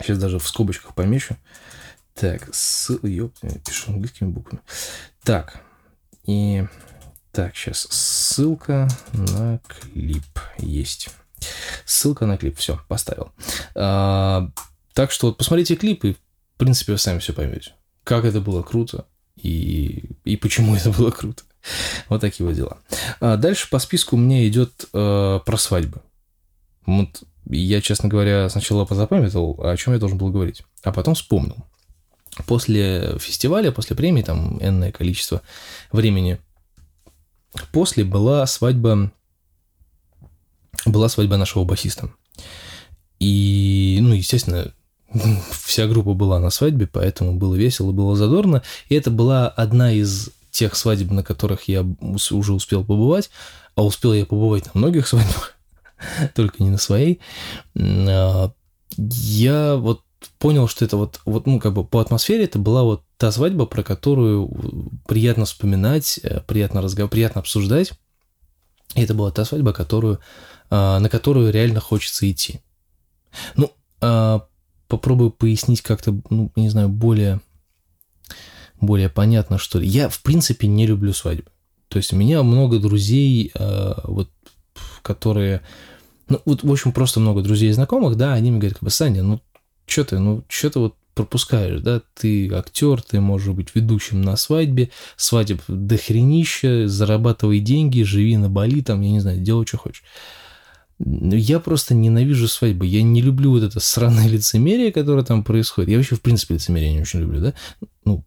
Сейчас 0.00 0.18
даже 0.18 0.38
в 0.38 0.48
скобочках 0.48 0.94
помечу. 0.94 1.36
Так, 2.14 2.48
с... 2.54 2.90
Ёп, 3.02 3.34
пишу 3.64 3.92
английскими 3.92 4.28
буквами. 4.28 4.62
Так, 5.22 5.60
и... 6.26 6.64
Так, 7.32 7.54
сейчас 7.54 7.86
ссылка 7.90 8.88
на 9.12 9.60
клип 9.68 10.24
есть. 10.58 11.10
Ссылка 11.84 12.24
на 12.24 12.38
клип, 12.38 12.56
все, 12.56 12.80
поставил. 12.88 13.32
А, 13.74 14.50
так 14.94 15.10
что 15.10 15.26
вот 15.26 15.36
посмотрите 15.36 15.76
клип, 15.76 16.04
и, 16.06 16.14
в 16.14 16.18
принципе, 16.56 16.92
вы 16.92 16.98
сами 16.98 17.18
все 17.18 17.34
поймете. 17.34 17.74
Как 18.04 18.24
это 18.24 18.40
было 18.40 18.62
круто 18.62 19.06
и, 19.36 20.10
и 20.24 20.36
почему 20.36 20.74
это 20.74 20.90
было 20.90 21.10
круто. 21.10 21.42
Вот 22.08 22.20
такие 22.20 22.46
вот 22.46 22.54
дела. 22.54 22.78
А 23.20 23.36
дальше 23.36 23.68
по 23.68 23.78
списку 23.78 24.16
меня 24.16 24.46
идет 24.46 24.86
э, 24.92 25.40
про 25.44 25.56
свадьбы. 25.56 26.00
Вот 26.86 27.24
я, 27.48 27.80
честно 27.80 28.08
говоря, 28.08 28.48
сначала 28.48 28.84
позапамятовал, 28.84 29.60
о 29.62 29.76
чем 29.76 29.92
я 29.92 29.98
должен 29.98 30.18
был 30.18 30.30
говорить, 30.30 30.62
а 30.82 30.92
потом 30.92 31.14
вспомнил. 31.14 31.56
После 32.46 33.18
фестиваля, 33.18 33.72
после 33.72 33.96
премии, 33.96 34.22
там 34.22 34.58
энное 34.62 34.92
количество 34.92 35.42
времени, 35.90 36.38
после 37.72 38.04
была 38.04 38.46
свадьба, 38.46 39.12
была 40.84 41.08
свадьба 41.08 41.36
нашего 41.36 41.64
басиста. 41.64 42.10
И, 43.18 43.98
ну, 44.02 44.12
естественно, 44.12 44.72
вся 45.50 45.86
группа 45.86 46.14
была 46.14 46.38
на 46.38 46.50
свадьбе, 46.50 46.86
поэтому 46.86 47.34
было 47.34 47.54
весело, 47.54 47.92
было 47.92 48.16
задорно. 48.16 48.62
И 48.88 48.94
это 48.94 49.10
была 49.10 49.48
одна 49.48 49.92
из 49.92 50.30
тех 50.50 50.74
свадеб, 50.74 51.10
на 51.10 51.22
которых 51.22 51.68
я 51.68 51.86
уже 52.30 52.52
успел 52.52 52.84
побывать, 52.84 53.30
а 53.74 53.84
успел 53.84 54.12
я 54.14 54.24
побывать 54.26 54.66
на 54.74 54.78
многих 54.80 55.06
свадьбах, 55.08 55.54
только 56.34 56.62
не 56.62 56.70
на 56.70 56.78
своей. 56.78 57.20
А, 57.76 58.52
я 58.98 59.76
вот 59.76 60.02
понял, 60.38 60.68
что 60.68 60.84
это 60.84 60.96
вот, 60.96 61.20
вот, 61.24 61.46
ну, 61.46 61.60
как 61.60 61.74
бы 61.74 61.84
по 61.84 62.00
атмосфере 62.00 62.44
это 62.44 62.58
была 62.58 62.82
вот 62.82 63.02
та 63.16 63.30
свадьба, 63.30 63.66
про 63.66 63.82
которую 63.82 64.50
приятно 65.06 65.44
вспоминать, 65.44 66.18
э, 66.22 66.40
приятно 66.40 66.82
разговаривать, 66.82 67.12
приятно 67.12 67.40
обсуждать. 67.40 67.92
И 68.94 69.02
это 69.02 69.14
была 69.14 69.30
та 69.30 69.44
свадьба, 69.44 69.72
которую, 69.72 70.20
а, 70.70 70.98
на 71.00 71.08
которую 71.08 71.52
реально 71.52 71.80
хочется 71.80 72.30
идти. 72.30 72.60
Ну, 73.56 73.72
а, 74.00 74.46
попробую 74.88 75.30
пояснить 75.30 75.82
как-то, 75.82 76.18
ну, 76.30 76.52
не 76.56 76.68
знаю, 76.68 76.88
более, 76.88 77.40
более 78.80 79.08
понятно, 79.08 79.58
что 79.58 79.78
ли. 79.78 79.86
Я, 79.86 80.08
в 80.08 80.22
принципе, 80.22 80.66
не 80.66 80.86
люблю 80.86 81.12
свадьбы. 81.12 81.50
То 81.88 81.98
есть 81.98 82.12
у 82.12 82.16
меня 82.16 82.42
много 82.42 82.78
друзей, 82.78 83.50
э, 83.54 83.94
вот, 84.04 84.30
которые... 85.02 85.62
Ну, 86.28 86.40
вот, 86.44 86.64
в 86.64 86.70
общем, 86.70 86.92
просто 86.92 87.20
много 87.20 87.42
друзей 87.42 87.70
и 87.70 87.72
знакомых, 87.72 88.16
да, 88.16 88.34
они 88.34 88.50
мне 88.50 88.58
говорят, 88.58 88.78
как 88.78 88.84
бы, 88.84 88.90
Саня, 88.90 89.22
ну, 89.22 89.40
что 89.86 90.04
ты, 90.04 90.18
ну, 90.18 90.44
что 90.48 90.70
ты 90.70 90.78
вот 90.80 90.94
пропускаешь, 91.14 91.80
да, 91.80 92.02
ты 92.14 92.52
актер, 92.52 93.00
ты 93.00 93.20
можешь 93.20 93.54
быть 93.54 93.74
ведущим 93.74 94.20
на 94.20 94.36
свадьбе, 94.36 94.90
свадеб 95.16 95.62
дохренища, 95.66 96.88
зарабатывай 96.88 97.60
деньги, 97.60 98.02
живи 98.02 98.36
на 98.36 98.50
Бали, 98.50 98.82
там, 98.82 99.00
я 99.00 99.10
не 99.10 99.20
знаю, 99.20 99.40
делай, 99.40 99.66
что 99.66 99.78
хочешь. 99.78 100.04
Ну, 100.98 101.34
я 101.34 101.60
просто 101.60 101.94
ненавижу 101.94 102.48
свадьбы. 102.48 102.86
Я 102.86 103.02
не 103.02 103.20
люблю 103.20 103.50
вот 103.50 103.62
это 103.62 103.80
сраное 103.80 104.28
лицемерие, 104.28 104.92
которое 104.92 105.24
там 105.24 105.44
происходит. 105.44 105.90
Я 105.90 105.98
вообще, 105.98 106.16
в 106.16 106.22
принципе, 106.22 106.54
лицемерие 106.54 106.92
не 106.92 107.00
очень 107.00 107.20
люблю, 107.20 107.40
да? 107.40 107.54
Ну, 108.04 108.24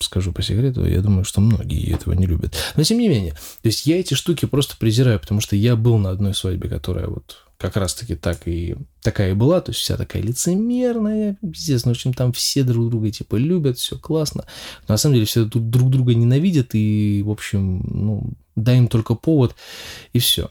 скажу 0.00 0.32
по 0.32 0.42
секрету, 0.42 0.86
я 0.86 1.00
думаю, 1.00 1.24
что 1.24 1.40
многие 1.40 1.94
этого 1.94 2.14
не 2.14 2.26
любят. 2.26 2.54
Но 2.76 2.82
тем 2.82 2.98
не 2.98 3.08
менее, 3.08 3.32
то 3.32 3.66
есть 3.68 3.86
я 3.86 3.98
эти 3.98 4.14
штуки 4.14 4.46
просто 4.46 4.76
презираю, 4.78 5.20
потому 5.20 5.40
что 5.40 5.56
я 5.56 5.76
был 5.76 5.98
на 5.98 6.10
одной 6.10 6.34
свадьбе, 6.34 6.68
которая 6.68 7.08
вот 7.08 7.44
как 7.58 7.76
раз-таки 7.76 8.14
так 8.14 8.46
и 8.46 8.76
такая 9.02 9.32
и 9.32 9.34
была, 9.34 9.60
то 9.60 9.70
есть 9.70 9.80
вся 9.80 9.96
такая 9.96 10.22
лицемерная, 10.22 11.36
пиздец, 11.42 11.84
ну, 11.84 11.92
в 11.92 11.96
общем, 11.96 12.14
там 12.14 12.32
все 12.32 12.62
друг 12.62 12.88
друга, 12.88 13.10
типа, 13.10 13.34
любят, 13.34 13.78
все 13.78 13.98
классно. 13.98 14.44
Но 14.86 14.94
на 14.94 14.96
самом 14.96 15.14
деле 15.14 15.26
все 15.26 15.44
друг 15.44 15.90
друга 15.90 16.14
ненавидят, 16.14 16.74
и, 16.74 17.22
в 17.26 17.30
общем, 17.30 17.82
ну, 17.84 18.32
дай 18.54 18.78
им 18.78 18.86
только 18.86 19.14
повод, 19.16 19.56
и 20.12 20.20
все. 20.20 20.50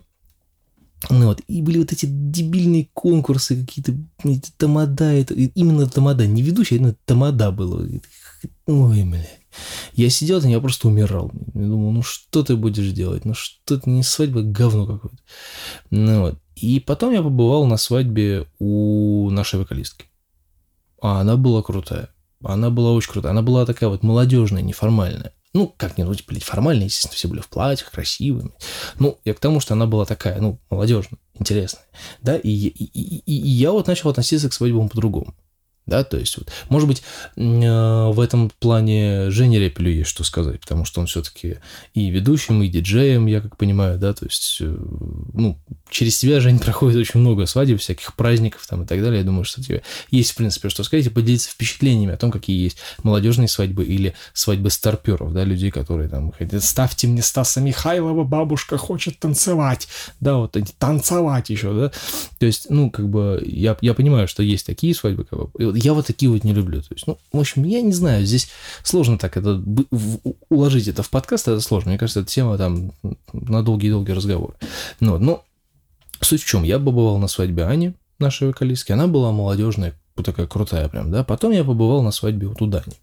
Ну, 1.10 1.27
вот. 1.27 1.42
И 1.48 1.62
были 1.62 1.80
вот 1.80 1.94
эти 1.94 2.06
дебильные 2.08 2.89
конкурсы, 2.94 3.66
какие-то 3.66 3.94
эти 4.24 4.51
тамада, 4.58 5.06
это, 5.13 5.34
именно 5.34 5.88
тамада, 5.88 6.25
не 6.25 6.42
ведущий, 6.42 6.75
а 6.75 6.77
именно 6.80 6.96
тамада 7.06 7.51
было. 7.51 7.88
Ой, 8.66 9.04
бля. 9.04 9.27
Я 9.94 10.10
сидел, 10.10 10.39
и 10.42 10.50
я 10.50 10.60
просто 10.60 10.88
умирал. 10.88 11.32
Я 11.54 11.62
думал, 11.62 11.92
ну 11.92 12.04
что 12.04 12.44
ты 12.44 12.56
будешь 12.56 12.92
делать? 12.92 13.25
Ну 13.25 13.34
что 13.34 13.75
это 13.75 13.89
не 13.89 14.04
свадьба, 14.04 14.42
говно 14.42 14.86
какое-то. 14.86 15.18
Ну 15.89 16.22
вот. 16.22 16.39
И 16.56 16.80
потом 16.80 17.13
я 17.13 17.22
побывал 17.22 17.66
на 17.66 17.77
свадьбе 17.77 18.48
у 18.60 19.30
нашей 19.30 19.60
вокалистки. 19.60 20.06
А 21.01 21.22
она 21.22 21.38
была 21.38 21.62
крутая. 21.63 22.10
Она 22.44 22.70
была 22.70 22.92
очень 22.92 23.12
крутая. 23.12 23.32
Она 23.32 23.42
была 23.42 23.66
такая 23.66 23.89
вот 23.89 24.04
молодежная, 24.04 24.62
неформальная. 24.62 25.34
Ну, 25.57 25.73
как-нибудь, 25.75 26.23
блядь, 26.27 26.43
формально, 26.43 26.83
естественно, 26.83 27.15
все 27.15 27.27
были 27.27 27.41
в 27.41 27.47
платьях, 27.47 27.89
красивыми. 27.89 28.51
Ну, 28.99 29.17
я 29.25 29.33
к 29.33 29.39
тому, 29.39 29.59
что 29.59 29.73
она 29.73 29.87
была 29.87 30.05
такая, 30.05 30.39
ну, 30.39 30.59
молодежная, 30.69 31.19
интересная. 31.33 31.81
Да, 32.21 32.37
и, 32.37 32.49
и, 32.49 32.83
и, 32.83 33.23
и 33.25 33.33
я 33.33 33.71
вот 33.71 33.87
начал 33.87 34.11
относиться 34.11 34.49
к 34.49 34.53
свадьбам 34.53 34.87
по-другому 34.87 35.33
да, 35.87 36.03
то 36.03 36.17
есть 36.17 36.37
вот, 36.37 36.51
может 36.69 36.87
быть, 36.87 37.01
э, 37.37 37.39
в 37.39 38.19
этом 38.19 38.51
плане 38.59 39.31
Жене 39.31 39.57
Репелю 39.57 39.89
есть 39.89 40.09
что 40.09 40.25
сказать, 40.25 40.59
потому 40.59 40.83
что 40.83 40.99
он 40.99 41.07
все-таки 41.07 41.59
и 41.93 42.09
ведущим, 42.09 42.61
и 42.61 42.67
диджеем, 42.67 43.25
я 43.25 43.39
как 43.39 43.57
понимаю, 43.57 43.97
да, 43.97 44.13
то 44.13 44.25
есть, 44.25 44.57
э, 44.59 44.65
ну, 45.33 45.57
через 45.89 46.17
тебя, 46.17 46.39
Жень, 46.39 46.60
проходит 46.67 46.98
очень 47.00 47.20
много 47.20 47.46
свадеб, 47.46 47.79
всяких 47.79 48.13
праздников 48.15 48.65
там 48.67 48.84
и 48.84 48.86
так 48.86 49.01
далее, 49.01 49.20
я 49.20 49.25
думаю, 49.25 49.44
что 49.44 49.63
тебе 49.63 49.84
есть, 50.12 50.32
в 50.32 50.36
принципе, 50.36 50.70
что 50.70 50.84
сказать 50.84 51.06
и 51.06 51.10
поделиться 51.10 51.50
впечатлениями 51.50 52.13
о 52.13 52.17
том, 52.17 52.32
какие 52.32 52.62
есть 52.62 52.77
молодежные 53.03 53.48
свадьбы 53.48 53.84
или 53.86 54.13
свадьбы 54.34 54.70
старперов, 54.70 55.34
да, 55.34 55.44
людей, 55.44 55.72
которые 55.72 56.10
там 56.10 56.32
хотят, 56.32 56.63
ставьте 56.63 57.08
мне 57.08 57.22
Стаса 57.22 57.62
Михайлова, 57.62 58.24
бабушка 58.24 58.77
хочет 58.77 59.20
танцевать, 59.20 59.88
да, 60.20 60.38
вот 60.38 60.58
танцевать 60.77 61.50
еще, 61.50 61.74
да, 61.74 61.91
то 62.39 62.46
есть, 62.46 62.67
ну, 62.70 62.89
как 62.89 63.10
бы, 63.10 63.41
я, 63.46 63.77
я 63.82 63.94
понимаю, 63.94 64.27
что 64.27 64.44
есть 64.44 64.65
такие 64.65 64.94
свадьбы, 64.94 65.25
как 65.25 65.51
бы, 65.51 65.77
я 65.77 65.94
вот 65.94 66.08
такие 66.08 66.29
вот 66.32 66.44
не 66.44 66.53
люблю. 66.53 66.82
То 66.82 66.94
есть, 66.94 67.08
ну, 67.08 67.17
в 67.32 67.39
общем, 67.39 67.63
я 67.63 67.82
не 67.82 67.94
знаю, 67.94 68.25
здесь 68.25 68.50
сложно 68.84 69.17
так 69.17 69.38
это 69.38 69.62
уложить 70.50 70.88
это 70.88 71.03
в 71.03 71.10
подкаст, 71.10 71.48
это 71.48 71.60
сложно. 71.62 71.91
Мне 71.91 72.00
кажется, 72.00 72.22
эта 72.22 72.29
тема 72.29 72.58
там 72.58 72.91
на 73.34 73.63
долгие-долгие 73.63 74.13
разговоры. 74.13 74.53
Ну, 75.00 75.17
но 75.17 75.44
суть 76.21 76.43
в 76.43 76.47
чем? 76.47 76.63
Я 76.63 76.79
побывал 76.79 77.17
на 77.17 77.27
свадьбе 77.27 77.65
Ани, 77.65 77.93
нашей 78.19 78.47
вокалистки. 78.47 78.91
Она 78.91 79.07
была 79.07 79.31
молодежная, 79.31 79.93
такая 80.24 80.47
крутая 80.47 80.88
прям, 80.89 81.12
да. 81.12 81.24
Потом 81.24 81.51
я 81.51 81.63
побывал 81.63 82.01
на 82.03 82.12
свадьбе 82.12 82.47
вот 82.47 82.62
у 82.62 82.67
Дани 82.67 82.97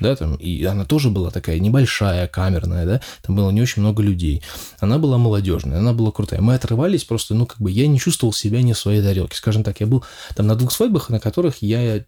да, 0.00 0.14
там, 0.14 0.36
и 0.36 0.64
она 0.64 0.84
тоже 0.84 1.10
была 1.10 1.30
такая 1.30 1.58
небольшая, 1.58 2.28
камерная, 2.28 2.86
да, 2.86 3.00
там 3.22 3.34
было 3.34 3.50
не 3.50 3.60
очень 3.60 3.82
много 3.82 4.02
людей. 4.02 4.42
Она 4.78 4.98
была 4.98 5.18
молодежная, 5.18 5.78
она 5.78 5.92
была 5.92 6.12
крутая. 6.12 6.40
Мы 6.40 6.54
отрывались 6.54 7.04
просто, 7.04 7.34
ну, 7.34 7.46
как 7.46 7.60
бы 7.60 7.70
я 7.70 7.86
не 7.86 7.98
чувствовал 7.98 8.32
себя 8.32 8.62
не 8.62 8.74
в 8.74 8.78
своей 8.78 9.02
тарелке. 9.02 9.36
Скажем 9.36 9.64
так, 9.64 9.80
я 9.80 9.86
был 9.86 10.04
там 10.36 10.46
на 10.46 10.54
двух 10.54 10.72
свадьбах, 10.72 11.10
на 11.10 11.18
которых 11.18 11.62
я, 11.62 12.04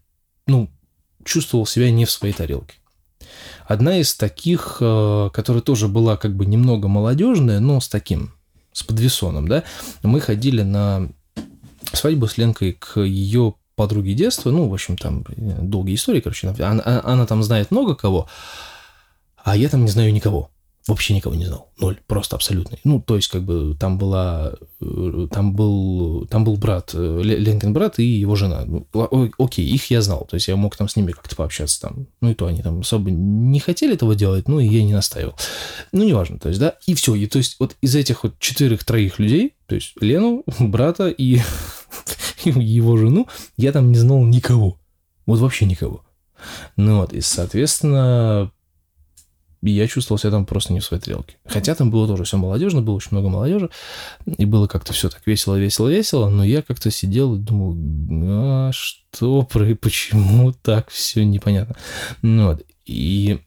ну, 0.46 0.70
чувствовал 1.24 1.66
себя 1.66 1.90
не 1.90 2.04
в 2.04 2.10
своей 2.10 2.32
тарелке. 2.32 2.74
Одна 3.66 3.98
из 3.98 4.14
таких, 4.14 4.78
э, 4.80 5.30
которая 5.32 5.62
тоже 5.62 5.88
была 5.88 6.16
как 6.16 6.34
бы 6.34 6.46
немного 6.46 6.88
молодежная, 6.88 7.60
но 7.60 7.80
с 7.80 7.88
таким, 7.88 8.32
с 8.72 8.82
подвесоном, 8.82 9.48
да, 9.48 9.64
мы 10.02 10.20
ходили 10.20 10.62
на 10.62 11.08
свадьбу 11.92 12.26
с 12.26 12.38
Ленкой 12.38 12.72
к 12.72 13.00
ее 13.00 13.54
подруги 13.74 14.12
детства, 14.12 14.50
ну, 14.50 14.68
в 14.68 14.74
общем, 14.74 14.96
там 14.96 15.24
долгие 15.36 15.94
истории, 15.94 16.20
короче, 16.20 16.48
она, 16.48 17.00
она 17.04 17.26
там 17.26 17.42
знает 17.42 17.70
много 17.70 17.94
кого, 17.94 18.28
а 19.36 19.56
я 19.56 19.68
там 19.68 19.84
не 19.84 19.90
знаю 19.90 20.12
никого. 20.12 20.50
Вообще 20.90 21.14
никого 21.14 21.35
не 21.35 21.47
знал. 21.47 21.70
Ноль, 21.78 21.99
просто 22.06 22.37
абсолютный. 22.37 22.80
Ну, 22.85 23.00
то 23.00 23.16
есть, 23.16 23.28
как 23.28 23.42
бы, 23.42 23.76
там 23.78 23.97
была, 23.97 24.54
э, 24.80 25.28
там 25.30 25.54
был, 25.54 26.26
там 26.26 26.44
был 26.44 26.56
брат, 26.56 26.90
э, 26.94 27.20
Ленкин 27.23 27.73
брат 27.73 27.99
и 27.99 28.04
его 28.04 28.35
жена. 28.37 28.64
Ну, 28.66 28.87
окей, 29.38 29.66
их 29.66 29.90
я 29.90 30.02
знал, 30.02 30.26
то 30.28 30.35
есть 30.35 30.49
я 30.49 30.56
мог 30.56 30.76
там 30.76 30.88
с 30.88 30.97
ними 30.97 31.12
как-то 31.12 31.37
пообщаться 31.37 31.80
там. 31.80 32.06
Ну, 32.20 32.30
и 32.30 32.35
то 32.35 32.47
они 32.47 32.61
там 32.62 32.80
особо 32.80 33.11
не 33.11 33.61
хотели 33.61 33.94
этого 33.94 34.14
делать, 34.14 34.49
ну, 34.49 34.59
и 34.59 34.66
я 34.66 34.82
не 34.82 34.92
настаивал. 34.92 35.35
Ну, 35.92 36.04
неважно, 36.04 36.38
то 36.38 36.49
есть, 36.49 36.61
да, 36.61 36.75
и 36.87 36.94
все. 36.94 37.14
И 37.14 37.26
то 37.26 37.38
есть, 37.38 37.56
вот 37.61 37.76
из 37.80 37.94
этих 37.94 38.25
вот 38.25 38.38
четырех-троих 38.38 39.18
людей, 39.18 39.54
то 39.66 39.76
есть, 39.76 39.92
Лену, 40.00 40.44
брата 40.59 41.09
и 41.09 41.40
его 42.44 42.97
жену, 42.97 43.28
я 43.56 43.73
там 43.73 43.92
не 43.92 43.99
знал 43.99 44.25
никого. 44.25 44.78
Вот 45.26 45.38
вообще 45.38 45.66
никого. 45.66 46.04
Ну 46.76 47.00
вот, 47.00 47.12
и, 47.12 47.20
соответственно, 47.20 48.50
и 49.62 49.70
я 49.70 49.86
чувствовал 49.86 50.18
себя 50.18 50.30
там 50.30 50.46
просто 50.46 50.72
не 50.72 50.80
в 50.80 50.84
своей 50.84 51.02
тарелке. 51.02 51.36
Хотя 51.44 51.74
там 51.74 51.90
было 51.90 52.06
тоже 52.06 52.24
все 52.24 52.36
молодежно, 52.38 52.80
было 52.80 52.94
очень 52.94 53.10
много 53.12 53.28
молодежи, 53.28 53.70
и 54.26 54.44
было 54.44 54.66
как-то 54.66 54.92
все 54.92 55.08
так 55.10 55.26
весело, 55.26 55.56
весело, 55.56 55.88
весело, 55.88 56.28
но 56.28 56.44
я 56.44 56.62
как-то 56.62 56.90
сидел 56.90 57.34
и 57.34 57.38
думал, 57.38 57.76
а 58.22 58.70
что, 58.72 59.42
про, 59.42 59.74
почему 59.74 60.52
так 60.52 60.90
все 60.90 61.24
непонятно. 61.24 61.76
Ну, 62.22 62.48
вот. 62.48 62.62
И, 62.86 63.38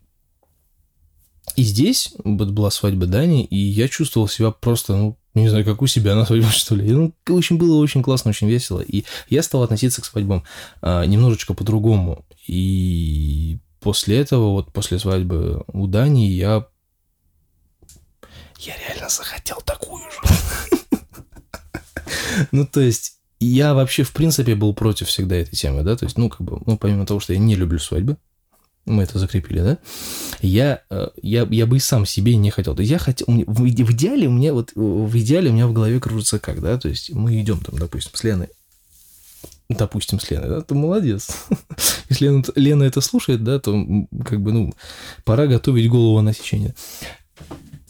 и 1.56 1.64
здесь 1.64 2.14
вот 2.24 2.52
была 2.52 2.70
свадьба 2.70 3.08
Дани, 3.08 3.44
и 3.44 3.58
я 3.58 3.88
чувствовал 3.88 4.28
себя 4.28 4.52
просто, 4.52 4.96
ну, 4.96 5.18
не 5.34 5.50
знаю, 5.50 5.66
как 5.66 5.82
у 5.82 5.88
себя 5.88 6.14
на 6.16 6.26
свадьбе, 6.26 6.48
что 6.52 6.76
ли. 6.76 6.92
Ну, 6.92 7.14
очень 7.28 7.58
было 7.58 7.78
очень 7.78 8.04
классно, 8.04 8.30
очень 8.30 8.48
весело. 8.48 8.82
И 8.82 9.04
я 9.30 9.42
стал 9.42 9.64
относиться 9.64 10.02
к 10.02 10.06
свадьбам 10.06 10.44
а, 10.82 11.06
немножечко 11.06 11.56
по-другому. 11.56 12.24
И 12.46 13.58
после 13.84 14.20
этого, 14.20 14.52
вот 14.52 14.72
после 14.72 14.98
свадьбы 14.98 15.64
у 15.68 15.88
Дани, 15.88 16.26
я... 16.28 16.66
Я 18.58 18.74
реально 18.78 19.10
захотел 19.10 19.62
такую 19.66 20.04
же. 20.04 20.20
Ну, 22.52 22.66
то 22.66 22.82
есть, 22.82 23.20
я 23.40 23.76
вообще, 23.76 24.02
в 24.02 24.12
принципе, 24.12 24.56
был 24.56 24.74
против 24.74 25.08
всегда 25.08 25.36
этой 25.36 25.56
темы, 25.56 25.84
да, 25.84 25.96
то 25.96 26.06
есть, 26.06 26.18
ну, 26.18 26.30
как 26.30 26.42
бы, 26.42 26.60
ну, 26.66 26.78
помимо 26.78 27.06
того, 27.06 27.20
что 27.20 27.34
я 27.34 27.40
не 27.40 27.56
люблю 27.56 27.78
свадьбы, 27.78 28.18
мы 28.86 29.04
это 29.04 29.20
закрепили, 29.20 29.60
да, 29.60 29.78
я, 30.42 30.82
э, 30.90 31.10
я, 31.22 31.48
я 31.52 31.66
бы 31.68 31.78
и 31.78 31.80
сам 31.80 32.08
себе 32.08 32.36
не 32.36 32.50
хотел. 32.50 32.76
То 32.76 32.82
есть 32.82 32.92
я 32.92 32.98
хотел, 32.98 33.28
в 33.28 33.70
идеале 33.70 34.28
у 34.28 34.32
меня 34.32 34.54
вот, 34.54 34.72
в 34.76 35.18
идеале 35.20 35.52
у 35.52 35.54
меня 35.54 35.68
в 35.68 35.74
голове 35.74 36.00
кружится 36.00 36.40
как, 36.40 36.60
да, 36.60 36.78
то 36.80 36.90
есть 36.90 37.12
мы 37.12 37.40
идем 37.40 37.60
там, 37.60 37.78
допустим, 37.78 38.12
с 38.14 38.24
Леной 38.24 38.50
допустим, 39.70 40.20
с 40.20 40.30
Леной, 40.30 40.50
да, 40.50 40.62
ты 40.62 40.76
молодец. 40.76 41.30
Если 42.10 42.26
Лена, 42.26 42.44
Лена 42.56 42.84
это 42.84 43.02
слушает, 43.02 43.44
да, 43.44 43.60
то 43.60 43.74
как 44.26 44.42
бы, 44.42 44.52
ну, 44.52 44.74
пора 45.24 45.48
готовить 45.48 45.90
голову 45.90 46.22
на 46.22 46.34
сечение. 46.34 46.76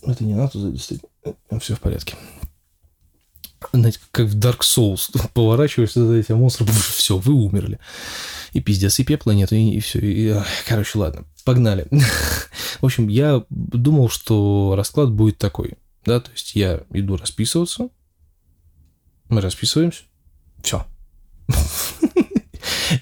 Это 0.02 0.24
не 0.24 0.36
надо 0.36 0.60
задействовать. 0.60 1.04
Все 1.60 1.76
в 1.76 1.80
порядке. 1.80 2.16
Знаете, 3.72 4.00
как 4.12 4.28
в 4.28 4.38
Dark 4.38 4.60
Souls. 4.60 5.10
Поворачиваешься 5.34 6.06
за 6.06 6.14
этим 6.16 6.38
монстром, 6.38 6.68
все, 6.96 7.18
вы 7.18 7.34
умерли. 7.34 7.80
И 8.52 8.60
пиздец, 8.60 9.00
и 9.00 9.04
пепла 9.04 9.32
нет, 9.32 9.52
и, 9.52 9.76
и 9.76 9.80
все. 9.80 10.00
И, 10.00 10.36
короче, 10.68 11.00
ладно, 11.00 11.26
погнали. 11.46 11.88
В 12.82 12.86
общем, 12.86 13.08
я 13.08 13.44
думал, 13.50 14.10
что 14.10 14.74
расклад 14.76 15.12
будет 15.12 15.38
такой. 15.38 15.74
Да, 16.06 16.20
то 16.20 16.32
есть 16.32 16.56
я 16.56 16.84
иду 16.92 17.16
расписываться, 17.16 17.88
мы 19.30 19.40
расписываемся, 19.40 20.04
все, 20.62 20.86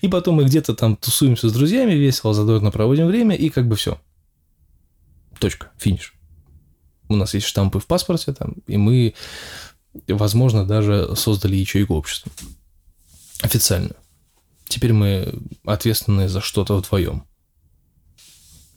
и 0.01 0.07
потом 0.07 0.35
мы 0.35 0.45
где-то 0.45 0.75
там 0.75 0.95
тусуемся 0.95 1.49
с 1.49 1.53
друзьями, 1.53 1.93
весело, 1.93 2.33
задорно 2.33 2.71
проводим 2.71 3.07
время, 3.07 3.35
и 3.35 3.49
как 3.49 3.67
бы 3.67 3.75
все. 3.75 3.99
Точка, 5.39 5.71
финиш. 5.77 6.13
У 7.07 7.15
нас 7.15 7.33
есть 7.33 7.45
штампы 7.45 7.79
в 7.79 7.87
паспорте, 7.87 8.33
там, 8.33 8.55
и 8.67 8.77
мы, 8.77 9.13
возможно, 10.07 10.65
даже 10.65 11.15
создали 11.15 11.55
ячейку 11.55 11.95
общества. 11.95 12.31
Официально. 13.41 13.95
Теперь 14.67 14.93
мы 14.93 15.33
ответственны 15.65 16.29
за 16.29 16.41
что-то 16.41 16.77
вдвоем. 16.77 17.25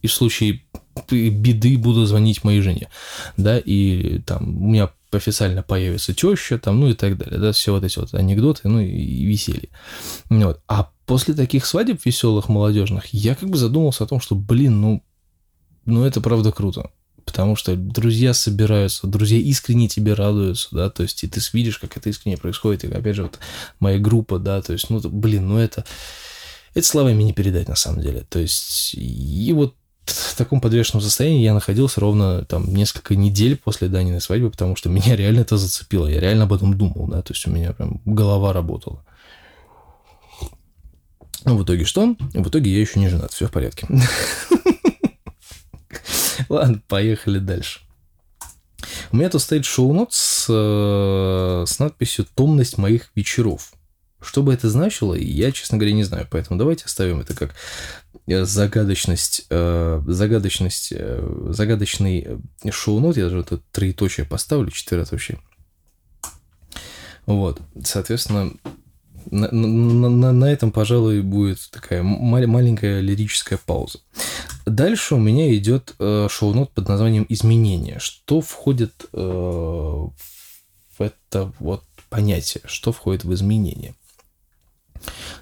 И 0.03 0.07
в 0.07 0.13
случае 0.13 0.65
беды 1.11 1.79
буду 1.79 2.05
звонить 2.05 2.45
моей 2.45 2.61
жене, 2.61 2.91
да, 3.37 3.59
и 3.59 4.19
там 4.21 4.63
у 4.63 4.67
меня 4.67 4.91
официально 5.17 5.63
появится 5.63 6.15
теща, 6.15 6.59
там, 6.59 6.81
ну 6.81 6.89
и 6.89 6.95
так 6.95 7.17
далее, 7.17 7.39
да, 7.39 7.53
все 7.53 7.73
вот 7.73 7.85
эти 7.85 7.99
вот 7.99 8.15
анекдоты, 8.15 8.69
ну 8.69 8.81
и, 8.81 8.87
и 8.87 9.25
веселье. 9.25 9.69
Вот. 10.29 10.61
А 10.67 10.91
после 11.07 11.35
таких 11.35 11.67
свадеб 11.67 12.05
веселых, 12.05 12.49
молодежных, 12.49 13.07
я 13.13 13.35
как 13.35 13.51
бы 13.51 13.57
задумался 13.57 14.05
о 14.05 14.07
том, 14.07 14.21
что, 14.21 14.35
блин, 14.35 14.81
ну, 14.81 15.05
ну 15.85 16.05
это 16.05 16.21
правда 16.21 16.53
круто. 16.53 16.91
Потому 17.25 17.57
что 17.57 17.75
друзья 17.75 18.35
собираются, 18.35 19.07
друзья 19.07 19.39
искренне 19.39 19.89
тебе 19.89 20.13
радуются, 20.13 20.69
да, 20.73 20.91
то 20.91 21.03
есть 21.03 21.25
и 21.25 21.29
ты 21.29 21.41
видишь, 21.55 21.79
как 21.79 21.97
это 21.97 22.11
искренне 22.11 22.37
происходит, 22.37 22.85
и 22.85 22.93
опять 22.93 23.17
же 23.17 23.23
вот 23.23 23.39
моя 23.81 23.99
группа, 23.99 24.39
да, 24.39 24.61
то 24.61 24.75
есть, 24.75 24.91
ну, 24.91 25.01
блин, 25.01 25.49
ну 25.49 25.57
это, 25.57 25.87
это 26.75 26.87
словами 26.87 27.23
не 27.23 27.33
передать 27.33 27.69
на 27.69 27.77
самом 27.77 28.03
деле. 28.03 28.27
То 28.29 28.41
есть, 28.41 28.95
и 28.95 29.53
вот 29.55 29.75
в 30.07 30.37
таком 30.37 30.61
подвешенном 30.61 31.03
состоянии 31.03 31.43
я 31.43 31.55
находился 31.55 32.01
ровно 32.01 32.45
там 32.45 32.73
несколько 32.75 33.17
недель 33.17 33.57
после 33.57 33.89
Даниной 33.89 34.21
свадьбы, 34.21 34.51
потому 34.51 34.77
что 34.77 34.89
меня 34.89 35.17
реально 35.17 35.41
это 35.41 35.57
зацепило. 35.57 36.07
Я 36.07 36.21
реально 36.21 36.45
об 36.45 36.53
этом 36.53 36.77
думал, 36.77 37.07
да, 37.09 37.23
то 37.23 37.33
есть 37.33 37.47
у 37.47 37.51
меня 37.51 37.73
прям 37.73 38.01
голова 38.05 38.53
работала. 38.53 39.05
Ну, 41.45 41.57
в 41.57 41.65
итоге 41.65 41.85
что? 41.85 42.17
В 42.33 42.49
итоге 42.49 42.73
я 42.73 42.81
еще 42.81 42.99
не 42.99 43.09
женат, 43.09 43.33
все 43.33 43.47
в 43.47 43.51
порядке. 43.51 43.87
Ладно, 46.49 46.83
поехали 46.89 47.39
дальше. 47.39 47.81
У 49.13 49.17
меня 49.17 49.31
тут 49.31 49.43
стоит 49.43 49.65
шоу-нот 49.65 50.13
с, 50.13 50.47
э, 50.49 51.65
с 51.67 51.79
надписью 51.79 52.27
«Томность 52.35 52.79
моих 52.79 53.11
вечеров». 53.15 53.73
Что 54.25 54.43
бы 54.43 54.53
это 54.53 54.71
значило, 54.71 55.15
я, 55.15 55.53
честно 55.53 55.79
говоря, 55.79 55.95
не 55.95 56.05
знаю. 56.05 56.27
Поэтому 56.31 56.59
давайте 56.59 56.85
оставим 56.87 57.21
это 57.21 57.35
как 57.35 57.55
Э, 58.27 58.45
загадочность, 58.45 59.47
э, 59.51 60.01
загадочность, 60.07 60.93
э, 60.97 61.49
загадочный 61.51 62.39
шоу-нот, 62.71 63.17
я 63.17 63.25
даже 63.25 63.45
тут 63.45 63.63
троеточие 63.71 64.25
поставлю, 64.25 64.71
четвероточие. 64.71 65.39
Вот, 67.27 67.61
соответственно, 67.83 68.53
на, 69.31 69.51
на, 69.51 70.09
на, 70.09 70.33
на 70.33 70.45
этом, 70.47 70.71
пожалуй, 70.73 71.23
будет 71.23 71.59
такая 71.71 72.03
маленькая 72.03 73.01
лирическая 73.01 73.59
пауза. 73.59 74.01
Дальше 74.67 75.15
у 75.15 75.19
меня 75.19 75.55
идет 75.55 75.95
шоу-нот 75.99 76.73
под 76.73 76.89
названием 76.89 77.25
«Изменения». 77.31 77.99
Что 77.99 78.43
входит 78.43 79.07
в 79.13 80.13
это 80.99 81.53
вот 81.59 81.83
понятие, 82.11 82.63
что 82.67 82.93
входит 82.93 83.25
в 83.25 83.33
изменения? 83.33 83.95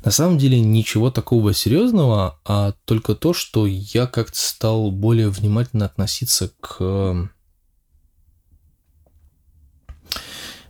На 0.04 0.10
самом 0.10 0.36
деле 0.36 0.60
ничего 0.60 1.10
такого 1.10 1.54
серьезного, 1.54 2.40
а 2.44 2.72
только 2.84 3.14
то, 3.14 3.32
что 3.32 3.66
я 3.66 4.06
как-то 4.06 4.38
стал 4.38 4.90
более 4.90 5.28
внимательно 5.28 5.86
относиться 5.86 6.50
к... 6.60 7.30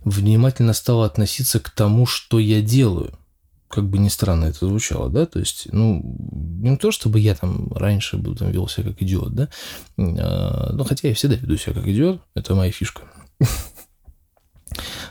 Внимательно 0.05 0.73
стал 0.73 1.05
относиться 1.05 1.61
к 1.61 1.71
тому, 1.71 2.07
что 2.07 2.39
я 2.39 2.61
делаю. 2.61 3.19
Как 3.69 3.89
бы 3.89 3.97
ни 3.99 4.09
странно 4.09 4.47
это 4.47 4.67
звучало, 4.67 5.09
да, 5.09 5.25
то 5.25 5.39
есть, 5.39 5.69
ну, 5.73 6.03
не 6.61 6.77
то, 6.77 6.91
чтобы 6.91 7.21
я 7.21 7.35
там 7.35 7.73
раньше 7.73 8.19
был, 8.19 8.37
там, 8.37 8.51
вел 8.51 8.69
себя 8.69 8.91
как 8.91 9.01
идиот, 9.01 9.35
да, 9.35 9.49
а, 9.97 10.73
ну, 10.75 10.85
хотя 10.85 11.09
я 11.09 11.15
всегда 11.15 11.37
веду 11.37 11.57
себя 11.57 11.75
как 11.75 11.87
идиот, 11.87 12.21
это 12.35 12.55
моя 12.55 12.71
фишка. 12.71 13.03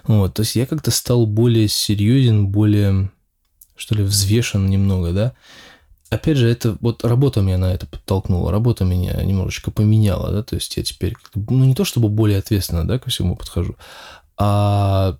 Вот, 0.05 0.33
то 0.33 0.41
есть 0.41 0.55
я 0.55 0.65
как-то 0.65 0.89
стал 0.89 1.27
более 1.27 1.67
серьезен, 1.67 2.47
более 2.47 3.11
что 3.81 3.95
ли, 3.95 4.03
взвешен 4.03 4.69
немного, 4.69 5.11
да. 5.11 5.33
Опять 6.11 6.37
же, 6.37 6.47
это 6.47 6.77
вот 6.81 7.03
работа 7.03 7.41
меня 7.41 7.57
на 7.57 7.73
это 7.73 7.87
подтолкнула, 7.87 8.51
работа 8.51 8.83
меня 8.83 9.23
немножечко 9.23 9.71
поменяла, 9.71 10.31
да, 10.31 10.43
то 10.43 10.55
есть 10.55 10.77
я 10.77 10.83
теперь, 10.83 11.15
ну, 11.33 11.63
не 11.63 11.73
то 11.73 11.83
чтобы 11.83 12.09
более 12.09 12.37
ответственно, 12.37 12.87
да, 12.87 12.99
ко 12.99 13.09
всему 13.09 13.35
подхожу, 13.35 13.75
а 14.37 15.17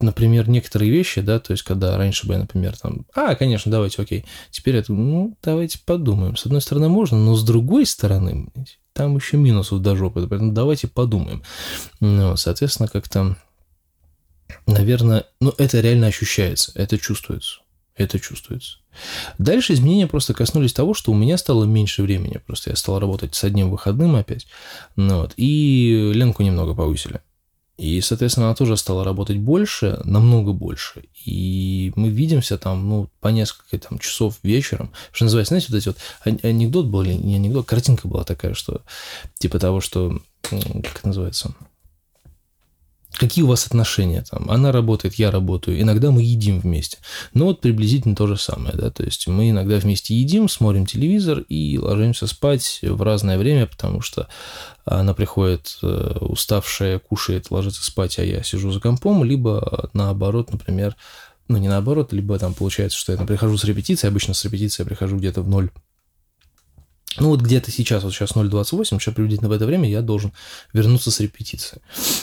например, 0.00 0.48
некоторые 0.48 0.90
вещи, 0.90 1.20
да, 1.20 1.38
то 1.38 1.52
есть, 1.52 1.62
когда 1.62 1.96
раньше 1.96 2.26
бы 2.26 2.34
я, 2.34 2.40
например, 2.40 2.76
там, 2.76 3.06
а, 3.14 3.34
конечно, 3.34 3.70
давайте, 3.70 4.02
окей, 4.02 4.24
теперь 4.50 4.76
это, 4.76 4.92
ну, 4.92 5.36
давайте 5.42 5.78
подумаем. 5.78 6.36
С 6.36 6.44
одной 6.44 6.60
стороны 6.60 6.88
можно, 6.88 7.16
но 7.16 7.34
с 7.34 7.44
другой 7.44 7.86
стороны, 7.86 8.48
там 8.92 9.16
еще 9.16 9.36
минусов 9.36 9.80
до 9.80 9.96
жопы, 9.96 10.26
поэтому 10.28 10.52
давайте 10.52 10.88
подумаем. 10.88 11.42
Ну, 12.00 12.36
соответственно, 12.36 12.88
как-то, 12.88 13.36
наверное, 14.66 15.24
ну, 15.40 15.54
это 15.56 15.80
реально 15.80 16.08
ощущается, 16.08 16.72
это 16.74 16.98
чувствуется. 16.98 17.60
Это 17.96 18.18
чувствуется. 18.18 18.78
Дальше 19.38 19.74
изменения 19.74 20.06
просто 20.06 20.34
коснулись 20.34 20.72
того, 20.72 20.94
что 20.94 21.12
у 21.12 21.14
меня 21.14 21.36
стало 21.36 21.64
меньше 21.64 22.02
времени. 22.02 22.40
Просто 22.46 22.70
я 22.70 22.76
стал 22.76 22.98
работать 22.98 23.34
с 23.34 23.44
одним 23.44 23.70
выходным 23.70 24.16
опять. 24.16 24.46
Ну, 24.96 25.20
вот, 25.20 25.34
и 25.36 26.12
Ленку 26.14 26.42
немного 26.42 26.74
повысили. 26.74 27.20
И, 27.78 28.00
соответственно, 28.00 28.46
она 28.46 28.54
тоже 28.54 28.76
стала 28.76 29.02
работать 29.02 29.38
больше, 29.38 30.00
намного 30.04 30.52
больше. 30.52 31.04
И 31.24 31.92
мы 31.96 32.10
видимся 32.10 32.58
там, 32.58 32.88
ну, 32.88 33.08
по 33.20 33.28
несколько 33.28 33.78
там 33.78 33.98
часов 33.98 34.38
вечером. 34.42 34.92
Что 35.10 35.24
называется, 35.24 35.54
знаете, 35.54 35.66
вот 35.70 35.78
эти 35.78 35.88
вот 35.88 36.44
анекдот 36.44 36.86
был 36.86 37.02
или 37.02 37.14
не 37.14 37.36
анекдот, 37.36 37.66
картинка 37.66 38.08
была 38.08 38.24
такая, 38.24 38.54
что 38.54 38.82
типа 39.38 39.58
того, 39.58 39.80
что, 39.80 40.20
как 40.42 40.98
это 40.98 41.08
называется, 41.08 41.54
Какие 43.22 43.44
у 43.44 43.46
вас 43.46 43.68
отношения 43.68 44.24
там? 44.28 44.50
Она 44.50 44.72
работает, 44.72 45.14
я 45.14 45.30
работаю. 45.30 45.80
Иногда 45.80 46.10
мы 46.10 46.22
едим 46.22 46.58
вместе. 46.58 46.98
Ну 47.34 47.44
вот 47.44 47.60
приблизительно 47.60 48.16
то 48.16 48.26
же 48.26 48.36
самое, 48.36 48.74
да. 48.74 48.90
То 48.90 49.04
есть 49.04 49.28
мы 49.28 49.50
иногда 49.50 49.76
вместе 49.76 50.12
едим, 50.12 50.48
смотрим 50.48 50.86
телевизор 50.86 51.38
и 51.48 51.78
ложимся 51.78 52.26
спать 52.26 52.80
в 52.82 53.00
разное 53.00 53.38
время, 53.38 53.68
потому 53.68 54.00
что 54.00 54.26
она 54.84 55.14
приходит 55.14 55.78
э, 55.84 56.16
уставшая, 56.20 56.98
кушает, 56.98 57.52
ложится 57.52 57.84
спать, 57.84 58.18
а 58.18 58.24
я 58.24 58.42
сижу 58.42 58.72
за 58.72 58.80
компом, 58.80 59.22
либо 59.22 59.88
наоборот, 59.92 60.50
например, 60.50 60.96
ну 61.46 61.58
не 61.58 61.68
наоборот, 61.68 62.12
либо 62.12 62.36
там 62.40 62.54
получается, 62.54 62.98
что 62.98 63.12
я 63.12 63.18
там 63.18 63.28
прихожу 63.28 63.56
с 63.56 63.62
репетиции, 63.62 64.08
обычно 64.08 64.34
с 64.34 64.44
репетиции 64.44 64.82
я 64.82 64.86
прихожу 64.86 65.16
где-то 65.16 65.42
в 65.42 65.48
ноль 65.48 65.70
ну 67.18 67.28
вот 67.28 67.40
где-то 67.40 67.70
сейчас, 67.70 68.02
вот 68.02 68.12
сейчас 68.12 68.32
0.28, 68.32 68.84
сейчас 68.84 69.14
приблизительно 69.14 69.48
в 69.48 69.52
это 69.52 69.66
время 69.66 69.88
я 69.88 70.02
должен 70.02 70.32
вернуться 70.72 71.10
с 71.10 71.20
репетиции. 71.20 71.80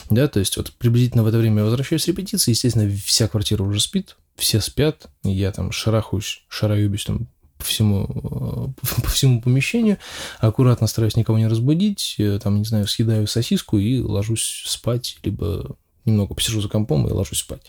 Да, 0.09 0.27
то 0.27 0.39
есть 0.39 0.57
вот 0.57 0.71
приблизительно 0.73 1.23
в 1.23 1.27
это 1.27 1.37
время 1.37 1.59
я 1.59 1.63
возвращаюсь 1.65 2.03
с 2.03 2.07
репетиции, 2.07 2.51
естественно, 2.51 2.89
вся 3.05 3.27
квартира 3.27 3.63
уже 3.63 3.79
спит, 3.79 4.17
все 4.35 4.61
спят, 4.61 5.07
я 5.23 5.51
там 5.51 5.71
шарахаюсь, 5.71 6.43
шараюсь 6.47 7.05
там 7.05 7.27
по 7.57 7.65
всему, 7.65 8.73
э, 8.81 9.01
по 9.03 9.09
всему 9.09 9.41
помещению, 9.41 9.97
аккуратно 10.39 10.87
стараюсь 10.87 11.15
никого 11.15 11.37
не 11.37 11.47
разбудить, 11.47 12.15
э, 12.17 12.39
там, 12.41 12.57
не 12.57 12.65
знаю, 12.65 12.87
съедаю 12.87 13.27
сосиску 13.27 13.77
и 13.77 13.99
ложусь 13.99 14.63
спать, 14.65 15.17
либо 15.23 15.75
немного 16.05 16.33
посижу 16.33 16.61
за 16.61 16.69
компом 16.69 17.07
и 17.07 17.11
ложусь 17.11 17.39
спать. 17.39 17.61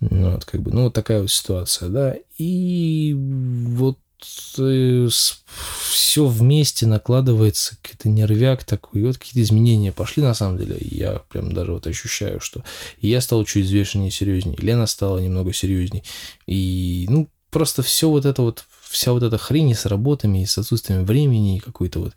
Вот, 0.00 0.44
как 0.44 0.62
бы, 0.62 0.70
ну, 0.72 0.84
вот 0.84 0.94
такая 0.94 1.20
вот 1.20 1.30
ситуация, 1.30 1.88
да. 1.88 2.16
И 2.38 3.14
вот 3.16 3.98
все 4.20 6.26
вместе 6.26 6.86
накладывается, 6.86 7.76
какой-то 7.82 8.08
нервяк 8.08 8.64
такой, 8.64 9.00
и 9.00 9.04
вот 9.04 9.18
какие-то 9.18 9.42
изменения 9.42 9.92
пошли 9.92 10.22
на 10.22 10.34
самом 10.34 10.58
деле. 10.58 10.76
Я 10.80 11.20
прям 11.28 11.52
даже 11.52 11.72
вот 11.72 11.86
ощущаю, 11.86 12.40
что 12.40 12.64
я 13.00 13.20
стал 13.20 13.44
чуть 13.44 13.66
взвешеннее, 13.66 14.10
серьезнее, 14.10 14.56
Лена 14.58 14.86
стала 14.86 15.18
немного 15.18 15.52
серьезней. 15.52 16.04
И, 16.46 17.06
ну, 17.08 17.28
просто 17.50 17.82
все 17.82 18.08
вот 18.08 18.24
это 18.24 18.42
вот, 18.42 18.64
вся 18.88 19.12
вот 19.12 19.22
эта 19.22 19.38
хрень 19.38 19.74
с 19.74 19.86
работами, 19.86 20.42
и 20.42 20.46
с 20.46 20.58
отсутствием 20.58 21.04
времени, 21.04 21.56
и 21.56 21.60
какой-то 21.60 22.00
вот, 22.00 22.14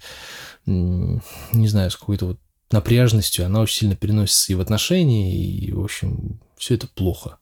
не 0.65 1.67
знаю, 1.67 1.91
с 1.91 1.97
какой-то 1.97 2.27
вот 2.27 2.39
напряженностью, 2.71 3.45
она 3.45 3.59
очень 3.59 3.79
сильно 3.79 3.95
переносится 3.95 4.53
и 4.53 4.55
в 4.55 4.61
отношения, 4.61 5.35
и, 5.35 5.71
в 5.73 5.83
общем, 5.83 6.39
все 6.57 6.75
это 6.75 6.87
плохо. 6.87 7.37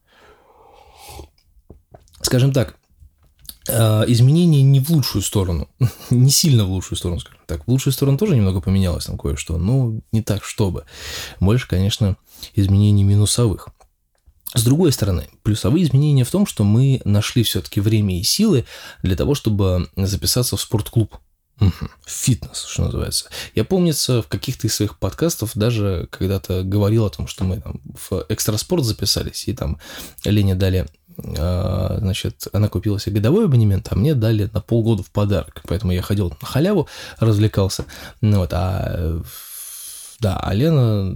Скажем 2.21 2.51
так, 2.51 2.78
изменения 4.07 4.61
не 4.61 4.79
в 4.79 4.89
лучшую 4.89 5.21
сторону, 5.21 5.69
не 6.09 6.29
сильно 6.29 6.65
в 6.65 6.71
лучшую 6.71 6.97
сторону, 6.97 7.19
скажем 7.19 7.41
так. 7.45 7.65
В 7.65 7.71
лучшую 7.71 7.93
сторону 7.93 8.17
тоже 8.17 8.35
немного 8.35 8.61
поменялось 8.61 9.05
там 9.05 9.17
кое-что, 9.17 9.57
но 9.57 9.93
не 10.11 10.21
так, 10.21 10.43
чтобы. 10.43 10.85
Больше, 11.39 11.67
конечно, 11.67 12.17
изменений 12.55 13.03
минусовых. 13.03 13.69
С 14.55 14.63
другой 14.63 14.91
стороны, 14.91 15.29
плюсовые 15.43 15.83
изменения 15.83 16.23
в 16.23 16.31
том, 16.31 16.47
что 16.47 16.63
мы 16.63 17.01
нашли 17.05 17.43
все-таки 17.43 17.81
время 17.81 18.19
и 18.19 18.23
силы 18.23 18.65
для 19.03 19.15
того, 19.15 19.35
чтобы 19.35 19.89
записаться 19.95 20.57
в 20.57 20.61
спортклуб. 20.61 21.17
Фитнес, 22.07 22.63
что 22.63 22.85
называется. 22.85 23.29
Я 23.53 23.65
помнится, 23.65 24.21
в 24.21 24.27
каких-то 24.27 24.65
из 24.65 24.75
своих 24.75 24.97
подкастов 24.97 25.51
даже 25.55 26.07
когда-то 26.09 26.63
говорил 26.63 27.05
о 27.05 27.09
том, 27.09 27.27
что 27.27 27.43
мы 27.43 27.59
там 27.59 27.81
в 27.83 28.25
экстраспорт 28.29 28.85
записались, 28.85 29.47
и 29.47 29.53
там 29.53 29.77
Лене 30.23 30.55
дали 30.55 30.87
значит, 31.21 32.47
она 32.53 32.69
купила 32.69 32.99
себе 32.99 33.15
годовой 33.15 33.45
абонемент, 33.45 33.87
а 33.91 33.95
мне 33.95 34.15
дали 34.15 34.49
на 34.53 34.61
полгода 34.61 35.03
в 35.03 35.11
подарок. 35.11 35.61
Поэтому 35.67 35.91
я 35.91 36.01
ходил 36.01 36.29
на 36.29 36.47
халяву, 36.47 36.87
развлекался. 37.19 37.85
Ну, 38.21 38.39
вот, 38.39 38.53
а 38.53 39.21
да, 40.19 40.37
а 40.37 40.53
Лена 40.53 41.15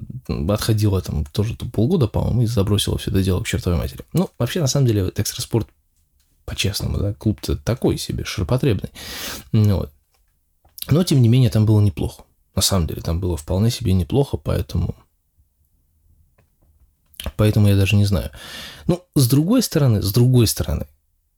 отходила 0.50 1.02
там 1.02 1.26
тоже 1.26 1.56
полгода, 1.56 2.08
по-моему, 2.08 2.44
и 2.44 2.46
забросила 2.46 2.98
все 2.98 3.12
это 3.12 3.22
дело 3.22 3.42
к 3.42 3.48
чертовой 3.48 3.78
матери. 3.78 4.06
Ну, 4.14 4.30
вообще, 4.40 4.62
на 4.62 4.68
самом 4.68 4.88
деле, 4.88 5.12
экстраспорт, 5.16 5.68
по-честному, 6.46 6.98
да, 6.98 7.14
клуб-то 7.14 7.58
такой 7.58 7.98
себе, 7.98 8.24
широпотребный. 8.24 8.92
Ну, 9.52 9.78
вот. 9.78 9.92
Но, 10.90 11.04
тем 11.04 11.22
не 11.22 11.28
менее, 11.30 11.50
там 11.50 11.66
было 11.66 11.82
неплохо. 11.82 12.24
На 12.56 12.62
самом 12.62 12.88
деле, 12.88 13.02
там 13.02 13.20
было 13.20 13.36
вполне 13.36 13.72
себе 13.72 13.94
неплохо, 13.94 14.38
поэтому 14.38 14.96
Поэтому 17.38 17.68
я 17.68 17.76
даже 17.76 17.96
не 17.96 18.06
знаю. 18.06 18.32
Ну, 18.88 19.04
с 19.16 19.28
другой 19.28 19.62
стороны, 19.62 20.02
с 20.02 20.12
другой 20.12 20.48
стороны, 20.48 20.88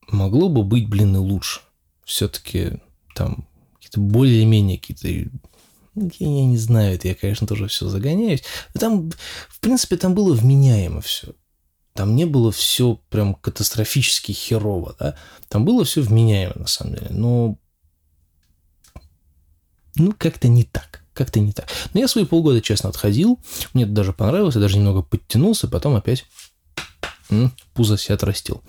могло 0.07 0.49
бы 0.49 0.63
быть, 0.63 0.89
блин, 0.89 1.15
и 1.15 1.19
лучше. 1.19 1.61
Все-таки 2.03 2.79
там 3.15 3.47
какие-то 3.75 3.99
более-менее 3.99 4.77
какие-то 4.77 5.29
ну, 5.95 6.11
я, 6.19 6.27
я 6.27 6.45
не 6.45 6.57
знаю, 6.57 6.95
это 6.95 7.07
я, 7.07 7.15
конечно, 7.15 7.47
тоже 7.47 7.67
все 7.67 7.87
загоняюсь. 7.87 8.43
Но 8.73 8.79
там, 8.79 9.11
в 9.47 9.59
принципе, 9.61 9.95
там 9.95 10.13
было 10.13 10.33
вменяемо 10.33 11.01
все. 11.01 11.33
Там 11.93 12.15
не 12.15 12.25
было 12.25 12.51
все 12.51 12.99
прям 13.09 13.35
катастрофически 13.35 14.33
херово, 14.33 14.95
да. 14.99 15.17
Там 15.47 15.63
было 15.63 15.85
все 15.85 16.01
вменяемо, 16.01 16.55
на 16.55 16.67
самом 16.67 16.95
деле. 16.95 17.07
Но, 17.11 17.57
ну, 19.95 20.13
как-то 20.17 20.49
не 20.49 20.65
так 20.65 21.04
как-то 21.15 21.39
не 21.39 21.51
так. 21.51 21.67
Но 21.93 21.99
я 21.99 22.07
свои 22.07 22.25
полгода, 22.25 22.61
честно, 22.61 22.89
отходил. 22.89 23.39
Мне 23.73 23.83
это 23.85 23.93
даже 23.93 24.13
понравилось, 24.13 24.55
я 24.55 24.61
даже 24.61 24.77
немного 24.77 25.01
подтянулся, 25.01 25.67
потом 25.67 25.95
опять 25.95 26.25
пузо 27.73 27.97
себе 27.97 28.15
отрастил. 28.15 28.61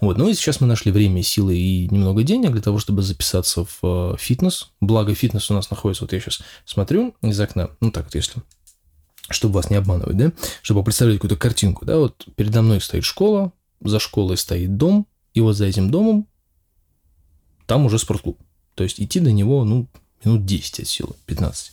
Вот. 0.00 0.16
Ну 0.18 0.28
и 0.28 0.34
сейчас 0.34 0.60
мы 0.60 0.66
нашли 0.66 0.92
время, 0.92 1.22
силы 1.22 1.56
и 1.56 1.88
немного 1.88 2.22
денег 2.22 2.52
для 2.52 2.62
того, 2.62 2.78
чтобы 2.78 3.02
записаться 3.02 3.64
в 3.64 3.78
э, 3.82 4.16
фитнес. 4.18 4.70
Благо, 4.80 5.14
фитнес 5.14 5.50
у 5.50 5.54
нас 5.54 5.70
находится, 5.70 6.04
вот 6.04 6.12
я 6.12 6.20
сейчас 6.20 6.40
смотрю 6.64 7.16
из 7.22 7.38
окна, 7.40 7.70
ну 7.80 7.90
так 7.90 8.04
вот 8.04 8.14
если, 8.14 8.42
чтобы 9.30 9.54
вас 9.54 9.70
не 9.70 9.76
обманывать, 9.76 10.16
да, 10.16 10.32
чтобы 10.62 10.84
представлять 10.84 11.16
какую-то 11.16 11.36
картинку, 11.36 11.84
да, 11.84 11.98
вот 11.98 12.26
передо 12.36 12.62
мной 12.62 12.80
стоит 12.80 13.04
школа, 13.04 13.52
за 13.80 13.98
школой 13.98 14.36
стоит 14.36 14.76
дом, 14.76 15.06
и 15.32 15.40
вот 15.40 15.54
за 15.54 15.66
этим 15.66 15.90
домом 15.90 16.28
там 17.66 17.86
уже 17.86 17.98
спортклуб. 17.98 18.38
То 18.74 18.84
есть 18.84 19.00
идти 19.00 19.20
до 19.20 19.32
него, 19.32 19.64
ну, 19.64 19.88
минут 20.24 20.44
10 20.44 20.80
от 20.80 20.88
силы, 20.88 21.14
15. 21.26 21.72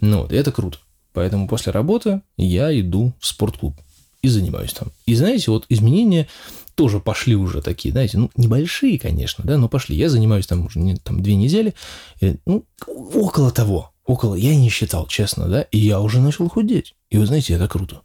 Ну 0.00 0.22
вот, 0.22 0.32
и 0.32 0.36
это 0.36 0.52
круто. 0.52 0.78
Поэтому 1.12 1.48
после 1.48 1.72
работы 1.72 2.22
я 2.36 2.78
иду 2.78 3.12
в 3.18 3.26
спортклуб 3.26 3.74
и 4.22 4.28
занимаюсь 4.28 4.72
там. 4.72 4.88
И 5.06 5.14
знаете, 5.14 5.50
вот 5.50 5.64
изменения 5.68 6.28
тоже 6.74 7.00
пошли 7.00 7.34
уже 7.34 7.60
такие, 7.60 7.90
знаете, 7.90 8.18
ну, 8.18 8.30
небольшие, 8.36 8.98
конечно, 8.98 9.44
да, 9.44 9.58
но 9.58 9.68
пошли. 9.68 9.96
Я 9.96 10.08
занимаюсь 10.08 10.46
там 10.46 10.66
уже 10.66 10.78
не, 10.78 10.96
там, 10.96 11.22
две 11.22 11.34
недели, 11.34 11.74
и, 12.20 12.36
ну, 12.46 12.64
около 12.86 13.50
того, 13.50 13.90
около, 14.04 14.36
я 14.36 14.54
не 14.54 14.70
считал, 14.70 15.06
честно, 15.06 15.48
да, 15.48 15.62
и 15.62 15.78
я 15.78 16.00
уже 16.00 16.20
начал 16.20 16.48
худеть. 16.48 16.94
И 17.10 17.18
вы 17.18 17.26
знаете, 17.26 17.54
это 17.54 17.66
круто. 17.66 18.02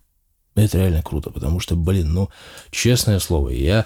Это 0.56 0.80
реально 0.80 1.04
круто, 1.04 1.30
потому 1.30 1.60
что, 1.60 1.76
блин, 1.76 2.14
ну, 2.14 2.30
честное 2.72 3.20
слово, 3.20 3.50
я, 3.50 3.86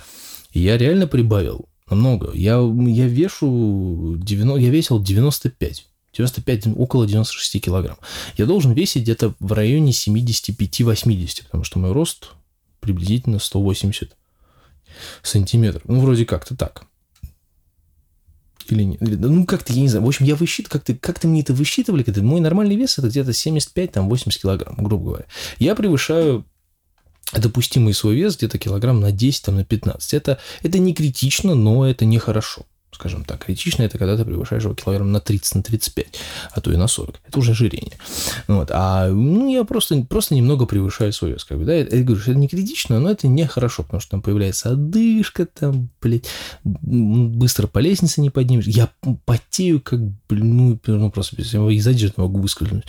я 0.53 0.77
реально 0.77 1.07
прибавил 1.07 1.67
намного. 1.89 2.31
Я, 2.33 2.57
я 2.59 3.07
вешу 3.07 4.15
90, 4.17 4.59
я 4.59 4.69
весил 4.69 5.01
95. 5.01 5.85
95, 6.13 6.67
около 6.77 7.05
96 7.05 7.61
килограмм. 7.61 7.97
Я 8.37 8.45
должен 8.45 8.73
весить 8.73 9.03
где-то 9.03 9.33
в 9.39 9.53
районе 9.53 9.91
75-80, 9.91 11.43
потому 11.43 11.63
что 11.63 11.79
мой 11.79 11.91
рост 11.91 12.31
приблизительно 12.79 13.39
180 13.39 14.15
сантиметров. 15.21 15.83
Ну, 15.85 15.99
вроде 15.99 16.25
как-то 16.25 16.55
так. 16.55 16.85
Или 18.69 18.83
нет? 18.83 19.01
Ну, 19.01 19.45
как-то, 19.45 19.73
я 19.73 19.81
не 19.81 19.87
знаю. 19.87 20.05
В 20.05 20.07
общем, 20.07 20.25
я 20.25 20.35
высчитываю, 20.35 20.71
как-то, 20.71 20.95
как-то 20.95 21.27
мне 21.27 21.41
это 21.41 21.53
высчитывали, 21.53 22.03
когда 22.03 22.21
мой 22.21 22.41
нормальный 22.41 22.75
вес 22.75 22.97
это 22.97 23.09
где-то 23.09 23.31
75-80 23.31 24.41
килограмм, 24.41 24.75
грубо 24.77 25.05
говоря. 25.05 25.25
Я 25.59 25.75
превышаю 25.75 26.45
допустимый 27.33 27.93
свой 27.93 28.15
вес 28.15 28.37
где-то 28.37 28.57
килограмм 28.57 28.99
на 28.99 29.11
10, 29.11 29.43
там, 29.43 29.55
на 29.55 29.65
15. 29.65 30.13
Это, 30.13 30.39
это 30.63 30.79
не 30.79 30.93
критично, 30.93 31.55
но 31.55 31.87
это 31.87 32.05
нехорошо 32.05 32.65
скажем 32.91 33.25
так, 33.25 33.45
критично 33.45 33.83
это 33.83 33.97
когда 33.97 34.17
ты 34.17 34.25
превышаешь 34.25 34.63
его 34.63 34.73
килограмм 34.73 35.11
на 35.11 35.19
30, 35.19 35.55
на 35.55 35.63
35, 35.63 36.07
а 36.51 36.61
то 36.61 36.71
и 36.71 36.77
на 36.77 36.87
40. 36.87 37.15
Это 37.27 37.39
уже 37.39 37.51
ожирение. 37.51 37.97
Вот. 38.47 38.69
А 38.71 39.07
ну, 39.07 39.53
я 39.53 39.63
просто, 39.65 40.03
просто 40.03 40.35
немного 40.35 40.65
превышаю 40.65 41.13
свой 41.13 41.31
вес. 41.31 41.43
Как 41.43 41.57
бы, 41.57 41.65
да? 41.65 41.73
Я, 41.73 41.81
я 41.81 42.03
говорю, 42.03 42.21
что 42.21 42.31
это 42.31 42.39
не 42.39 42.47
критично, 42.47 42.99
но 42.99 43.11
это 43.11 43.27
нехорошо, 43.27 43.83
потому 43.83 44.01
что 44.01 44.11
там 44.11 44.21
появляется 44.21 44.71
одышка, 44.71 45.45
там, 45.45 45.89
блядь, 46.01 46.27
быстро 46.63 47.67
по 47.67 47.79
лестнице 47.79 48.21
не 48.21 48.29
поднимешь. 48.29 48.65
Я 48.65 48.89
потею, 49.25 49.81
как, 49.81 49.99
блин, 50.29 50.57
ну, 50.57 50.79
ну 50.85 51.11
просто 51.11 51.35
без 51.35 51.53
из 51.53 51.87
одежды 51.87 52.21
могу 52.21 52.39
выскользнуть. 52.39 52.85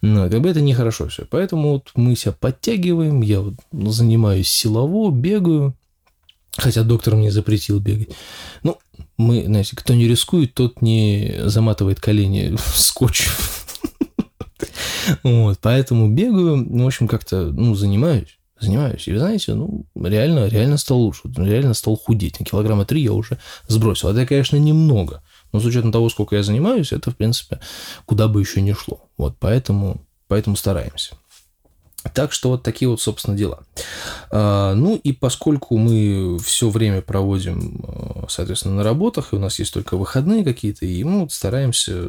Ну, 0.00 0.28
как 0.30 0.40
бы 0.40 0.48
это 0.48 0.60
нехорошо 0.60 1.08
все. 1.08 1.26
Поэтому 1.30 1.72
вот 1.74 1.90
мы 1.94 2.16
себя 2.16 2.32
подтягиваем, 2.32 3.20
я 3.22 3.40
вот 3.40 3.54
занимаюсь 3.72 4.48
силово, 4.48 5.10
бегаю, 5.10 5.74
Хотя 6.56 6.82
доктор 6.84 7.16
мне 7.16 7.30
запретил 7.30 7.80
бегать. 7.80 8.10
Ну, 8.62 8.78
мы, 9.16 9.44
знаете, 9.44 9.76
кто 9.76 9.94
не 9.94 10.06
рискует, 10.06 10.54
тот 10.54 10.82
не 10.82 11.34
заматывает 11.44 12.00
колени 12.00 12.56
в 12.56 12.78
скотч. 12.78 13.28
Вот, 15.22 15.58
поэтому 15.60 16.08
бегаю, 16.08 16.56
ну, 16.56 16.84
в 16.84 16.86
общем, 16.86 17.08
как-то, 17.08 17.46
ну, 17.46 17.74
занимаюсь 17.74 18.38
занимаюсь. 18.64 19.06
И 19.06 19.12
вы 19.12 19.18
знаете, 19.18 19.54
ну, 19.54 19.84
реально, 19.94 20.46
реально 20.46 20.76
стал 20.76 20.98
лучше. 20.98 21.22
Реально 21.36 21.74
стал 21.74 21.96
худеть. 21.96 22.40
На 22.40 22.46
килограмма 22.46 22.84
три 22.84 23.02
я 23.02 23.12
уже 23.12 23.38
сбросил. 23.68 24.08
Это, 24.08 24.26
конечно, 24.26 24.56
немного. 24.56 25.22
Но 25.52 25.60
с 25.60 25.64
учетом 25.64 25.92
того, 25.92 26.08
сколько 26.08 26.36
я 26.36 26.42
занимаюсь, 26.42 26.92
это, 26.92 27.10
в 27.10 27.16
принципе, 27.16 27.60
куда 28.06 28.28
бы 28.28 28.40
еще 28.40 28.60
не 28.60 28.74
шло. 28.74 29.08
Вот, 29.16 29.36
поэтому, 29.38 30.06
поэтому 30.26 30.56
стараемся. 30.56 31.16
Так 32.12 32.32
что 32.32 32.50
вот 32.50 32.62
такие 32.62 32.88
вот, 32.88 33.00
собственно, 33.00 33.36
дела. 33.36 33.64
А, 34.36 34.74
ну 34.74 34.96
и 34.96 35.12
поскольку 35.12 35.76
мы 35.78 36.38
все 36.40 36.68
время 36.68 37.02
проводим, 37.02 37.84
а, 37.86 38.26
соответственно, 38.28 38.74
на 38.74 38.82
работах, 38.82 39.32
и 39.32 39.36
у 39.36 39.38
нас 39.38 39.60
есть 39.60 39.72
только 39.72 39.96
выходные 39.96 40.42
какие-то, 40.42 40.84
и 40.84 41.04
мы 41.04 41.20
вот 41.20 41.32
стараемся 41.32 42.08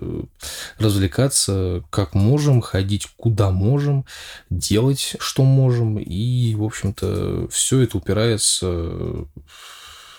развлекаться 0.80 1.84
как 1.92 2.16
можем, 2.16 2.62
ходить 2.62 3.06
куда 3.16 3.52
можем, 3.52 4.06
делать 4.50 5.18
что 5.20 5.44
можем, 5.44 6.00
и, 6.00 6.56
в 6.56 6.64
общем-то, 6.64 7.48
все 7.52 7.82
это 7.82 7.98
упирается, 7.98 9.28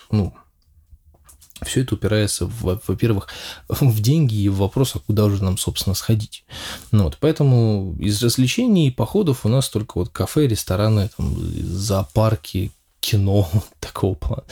ну, 0.09 0.33
все 1.63 1.81
это 1.81 1.95
упирается, 1.95 2.49
во-первых, 2.61 3.27
в 3.69 4.01
деньги 4.01 4.35
и 4.35 4.49
в 4.49 4.57
вопрос, 4.57 4.95
а 4.95 4.99
куда 4.99 5.25
уже 5.25 5.43
нам, 5.43 5.57
собственно, 5.57 5.95
сходить. 5.95 6.45
Ну, 6.91 7.05
вот, 7.05 7.17
поэтому 7.19 7.95
из 7.99 8.21
развлечений 8.21 8.87
и 8.87 8.91
походов 8.91 9.45
у 9.45 9.49
нас 9.49 9.69
только 9.69 9.97
вот 9.97 10.09
кафе, 10.09 10.47
рестораны, 10.47 11.09
там, 11.17 11.35
зоопарки, 11.37 12.71
кино 12.99 13.49
такого 13.79 14.15
плана. 14.15 14.43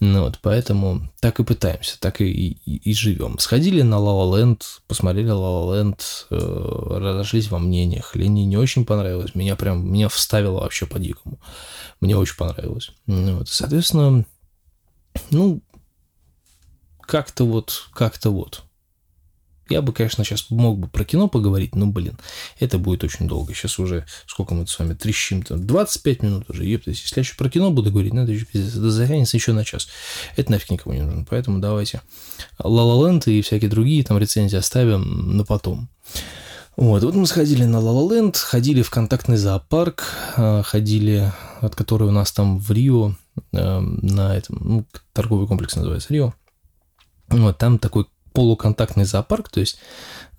Ну, 0.00 0.22
вот, 0.22 0.38
поэтому 0.40 1.08
так 1.20 1.40
и 1.40 1.44
пытаемся, 1.44 2.00
так 2.00 2.20
и, 2.20 2.26
и, 2.26 2.90
и 2.90 2.94
живем. 2.94 3.38
Сходили 3.38 3.82
на 3.82 3.96
La 3.96 4.32
Land, 4.32 4.62
посмотрели 4.86 5.30
La 5.30 5.66
Land, 5.68 6.00
э, 6.30 6.98
разошлись 6.98 7.50
во 7.50 7.58
мнениях. 7.58 8.16
Лене 8.16 8.44
не 8.44 8.56
очень 8.56 8.84
понравилось, 8.84 9.34
меня 9.34 9.56
прям, 9.56 9.90
меня 9.92 10.08
вставило 10.08 10.60
вообще 10.60 10.86
по-дикому. 10.86 11.38
Мне 12.00 12.16
очень 12.16 12.36
понравилось. 12.36 12.90
Ну, 13.06 13.38
вот, 13.38 13.48
соответственно, 13.48 14.24
ну, 15.30 15.60
как-то 17.08 17.44
вот, 17.44 17.88
как-то 17.94 18.30
вот. 18.30 18.62
Я 19.70 19.82
бы, 19.82 19.92
конечно, 19.92 20.24
сейчас 20.24 20.46
мог 20.50 20.78
бы 20.78 20.88
про 20.88 21.04
кино 21.04 21.28
поговорить, 21.28 21.74
но, 21.74 21.86
блин, 21.86 22.18
это 22.58 22.78
будет 22.78 23.04
очень 23.04 23.28
долго. 23.28 23.52
Сейчас 23.52 23.78
уже, 23.78 24.06
сколько 24.26 24.54
мы 24.54 24.66
с 24.66 24.78
вами 24.78 24.94
трещим, 24.94 25.42
там, 25.42 25.66
25 25.66 26.22
минут 26.22 26.44
уже, 26.48 26.64
ептать. 26.64 26.98
Если 26.98 27.18
я 27.18 27.20
еще 27.20 27.34
про 27.34 27.50
кино 27.50 27.70
буду 27.70 27.90
говорить, 27.90 28.14
ну, 28.14 28.22
это, 28.22 28.32
это 28.32 28.90
затянется 28.90 29.36
еще 29.36 29.52
на 29.52 29.64
час. 29.64 29.88
Это 30.36 30.52
нафиг 30.52 30.70
никому 30.70 30.94
не 30.94 31.02
нужно. 31.02 31.26
Поэтому 31.28 31.58
давайте 31.58 32.00
La 32.58 32.66
Land 32.66 33.24
и 33.26 33.42
всякие 33.42 33.68
другие 33.68 34.04
там 34.04 34.18
рецензии 34.18 34.56
оставим 34.56 35.36
на 35.36 35.44
потом. 35.44 35.90
Вот, 36.76 37.02
вот 37.02 37.14
мы 37.14 37.26
сходили 37.26 37.64
на 37.64 37.78
La 37.78 38.08
Land, 38.08 38.36
ходили 38.36 38.82
в 38.82 38.90
контактный 38.90 39.36
зоопарк, 39.36 40.04
а, 40.36 40.62
ходили, 40.62 41.30
от 41.60 41.74
которой 41.74 42.04
у 42.04 42.12
нас 42.12 42.32
там 42.32 42.58
в 42.58 42.70
Рио, 42.70 43.14
э, 43.52 43.80
на 43.80 44.36
этом, 44.36 44.58
ну, 44.60 44.86
торговый 45.12 45.46
комплекс 45.46 45.74
называется 45.76 46.12
Рио, 46.14 46.34
вот, 47.28 47.58
там 47.58 47.78
такой 47.78 48.06
полуконтактный 48.32 49.04
зоопарк, 49.04 49.48
то 49.48 49.60
есть 49.60 49.78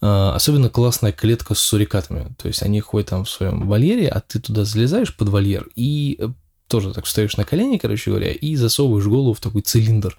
э, 0.02 0.06
особенно 0.06 0.70
классная 0.70 1.12
клетка 1.12 1.54
с 1.54 1.60
сурикатами. 1.60 2.34
То 2.38 2.48
есть 2.48 2.64
они 2.64 2.80
ходят 2.80 3.10
там 3.10 3.26
в 3.26 3.30
своем 3.30 3.68
вольере, 3.68 4.08
а 4.08 4.22
ты 4.22 4.40
туда 4.40 4.64
залезаешь 4.64 5.16
под 5.16 5.30
вольер 5.30 5.68
и 5.76 6.18
э, 6.20 6.30
тоже 6.70 6.94
так 6.94 7.06
встаешь 7.06 7.36
на 7.36 7.44
колени, 7.44 7.78
короче 7.78 8.12
говоря, 8.12 8.32
и 8.32 8.56
засовываешь 8.56 9.06
голову 9.06 9.34
в 9.34 9.42
такой 9.42 9.64
цилиндр 9.64 10.18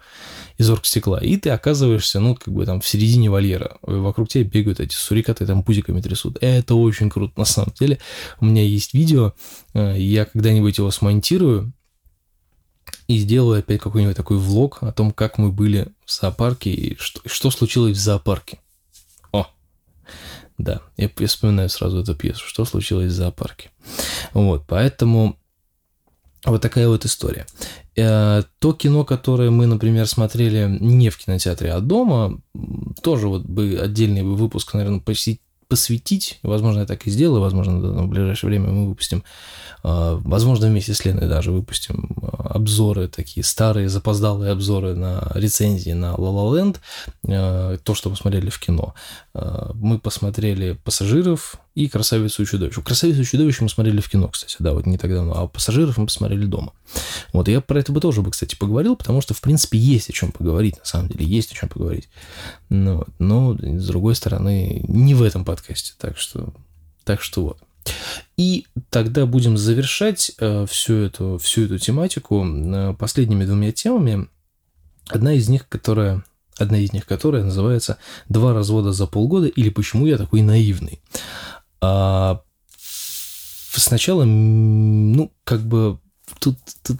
из 0.58 0.68
оргстекла. 0.68 1.18
И 1.18 1.36
ты 1.36 1.50
оказываешься, 1.50 2.20
ну, 2.20 2.34
как 2.34 2.52
бы 2.52 2.66
там 2.66 2.80
в 2.80 2.88
середине 2.88 3.30
вольера. 3.30 3.78
Вокруг 3.82 4.28
тебя 4.28 4.44
бегают 4.44 4.80
эти 4.80 4.94
сурикаты, 4.94 5.46
там 5.46 5.62
пузиками 5.62 6.00
трясут. 6.00 6.38
Это 6.40 6.74
очень 6.74 7.08
круто, 7.08 7.32
на 7.38 7.44
самом 7.44 7.72
деле. 7.78 7.98
У 8.40 8.46
меня 8.46 8.62
есть 8.62 8.94
видео, 8.94 9.32
э, 9.74 9.94
я 9.96 10.24
когда-нибудь 10.24 10.76
его 10.76 10.90
смонтирую, 10.90 11.72
и 13.10 13.18
сделаю 13.18 13.58
опять 13.58 13.80
какой-нибудь 13.80 14.16
такой 14.16 14.38
влог 14.38 14.84
о 14.84 14.92
том, 14.92 15.10
как 15.10 15.36
мы 15.36 15.50
были 15.50 15.88
в 16.04 16.12
зоопарке 16.12 16.70
и 16.70 16.96
что, 16.96 17.20
что 17.26 17.50
случилось 17.50 17.96
в 17.96 18.00
зоопарке. 18.00 18.60
О, 19.32 19.48
да, 20.58 20.80
я, 20.96 21.10
вспоминаю 21.26 21.68
сразу 21.70 21.98
эту 21.98 22.14
пьесу, 22.14 22.44
что 22.46 22.64
случилось 22.64 23.10
в 23.10 23.16
зоопарке. 23.16 23.72
Вот, 24.32 24.64
поэтому 24.68 25.36
вот 26.44 26.62
такая 26.62 26.86
вот 26.86 27.04
история. 27.04 27.46
Э, 27.96 28.44
то 28.60 28.72
кино, 28.74 29.04
которое 29.04 29.50
мы, 29.50 29.66
например, 29.66 30.06
смотрели 30.06 30.78
не 30.80 31.10
в 31.10 31.18
кинотеатре, 31.18 31.72
а 31.72 31.80
дома, 31.80 32.40
тоже 33.02 33.26
вот 33.26 33.42
бы 33.42 33.76
отдельный 33.82 34.22
выпуск, 34.22 34.72
наверное, 34.74 35.00
посетить 35.00 35.40
посвятить, 35.70 36.40
возможно, 36.42 36.80
я 36.80 36.86
так 36.86 37.06
и 37.06 37.10
сделаю, 37.10 37.40
возможно, 37.40 37.78
в 37.78 38.08
ближайшее 38.08 38.48
время 38.50 38.68
мы 38.68 38.88
выпустим 38.88 39.24
а, 39.82 40.20
возможно, 40.24 40.66
вместе 40.66 40.92
с 40.92 41.04
Леной 41.04 41.28
даже 41.28 41.52
выпустим 41.52 42.10
а, 42.22 42.48
обзоры, 42.54 43.08
такие 43.08 43.44
старые, 43.44 43.88
запоздалые 43.88 44.52
обзоры 44.52 44.94
на 44.94 45.30
рецензии 45.34 45.92
на 45.92 46.14
La 46.14 46.18
La 46.18 46.76
Land, 47.24 47.78
то, 47.78 47.94
что 47.94 48.10
мы 48.10 48.16
смотрели 48.16 48.50
в 48.50 48.58
кино. 48.58 48.94
Мы 49.32 50.00
посмотрели 50.00 50.72
«Пассажиров» 50.82 51.56
и 51.76 51.88
«Красавицу 51.88 52.42
и 52.42 52.46
чудовище». 52.46 52.82
«Красавицу 52.82 53.20
и 53.20 53.24
чудовище» 53.24 53.62
мы 53.62 53.68
смотрели 53.68 54.00
в 54.00 54.10
кино, 54.10 54.26
кстати, 54.28 54.56
да, 54.58 54.72
вот 54.72 54.86
не 54.86 54.98
так 54.98 55.12
давно, 55.12 55.34
а 55.36 55.46
«Пассажиров» 55.46 55.98
мы 55.98 56.06
посмотрели 56.06 56.46
дома. 56.46 56.72
Вот, 57.32 57.46
я 57.46 57.60
про 57.60 57.78
это 57.78 57.92
бы 57.92 58.00
тоже 58.00 58.22
бы, 58.22 58.32
кстати, 58.32 58.56
поговорил, 58.56 58.96
потому 58.96 59.20
что, 59.20 59.32
в 59.32 59.40
принципе, 59.40 59.78
есть 59.78 60.10
о 60.10 60.12
чем 60.12 60.32
поговорить, 60.32 60.78
на 60.78 60.84
самом 60.84 61.08
деле, 61.08 61.24
есть 61.24 61.52
о 61.52 61.54
чем 61.54 61.68
поговорить. 61.68 62.08
Ну, 62.70 63.04
но, 63.20 63.56
с 63.56 63.86
другой 63.86 64.16
стороны, 64.16 64.84
не 64.88 65.14
в 65.14 65.22
этом 65.22 65.44
подкасте, 65.44 65.92
так 65.96 66.18
что, 66.18 66.52
так 67.04 67.22
что 67.22 67.42
вот. 67.44 67.58
И 68.36 68.66
тогда 68.90 69.26
будем 69.26 69.56
завершать 69.56 70.32
э, 70.38 70.66
всю, 70.68 70.94
эту, 70.96 71.38
всю 71.38 71.66
эту 71.66 71.78
тематику 71.78 72.44
э, 72.44 72.94
последними 72.98 73.44
двумя 73.44 73.70
темами. 73.70 74.28
Одна 75.08 75.34
из 75.34 75.48
них, 75.48 75.68
которая 75.68 76.24
одна 76.60 76.78
из 76.78 76.92
них, 76.92 77.06
которая 77.06 77.44
называется 77.44 77.98
«Два 78.28 78.52
развода 78.52 78.92
за 78.92 79.06
полгода» 79.06 79.46
или 79.46 79.70
«Почему 79.70 80.06
я 80.06 80.18
такой 80.18 80.42
наивный?». 80.42 81.00
А, 81.80 82.42
сначала, 83.72 84.24
ну, 84.24 85.32
как 85.44 85.62
бы 85.62 85.98
тут, 86.38 86.58
тут 86.82 86.98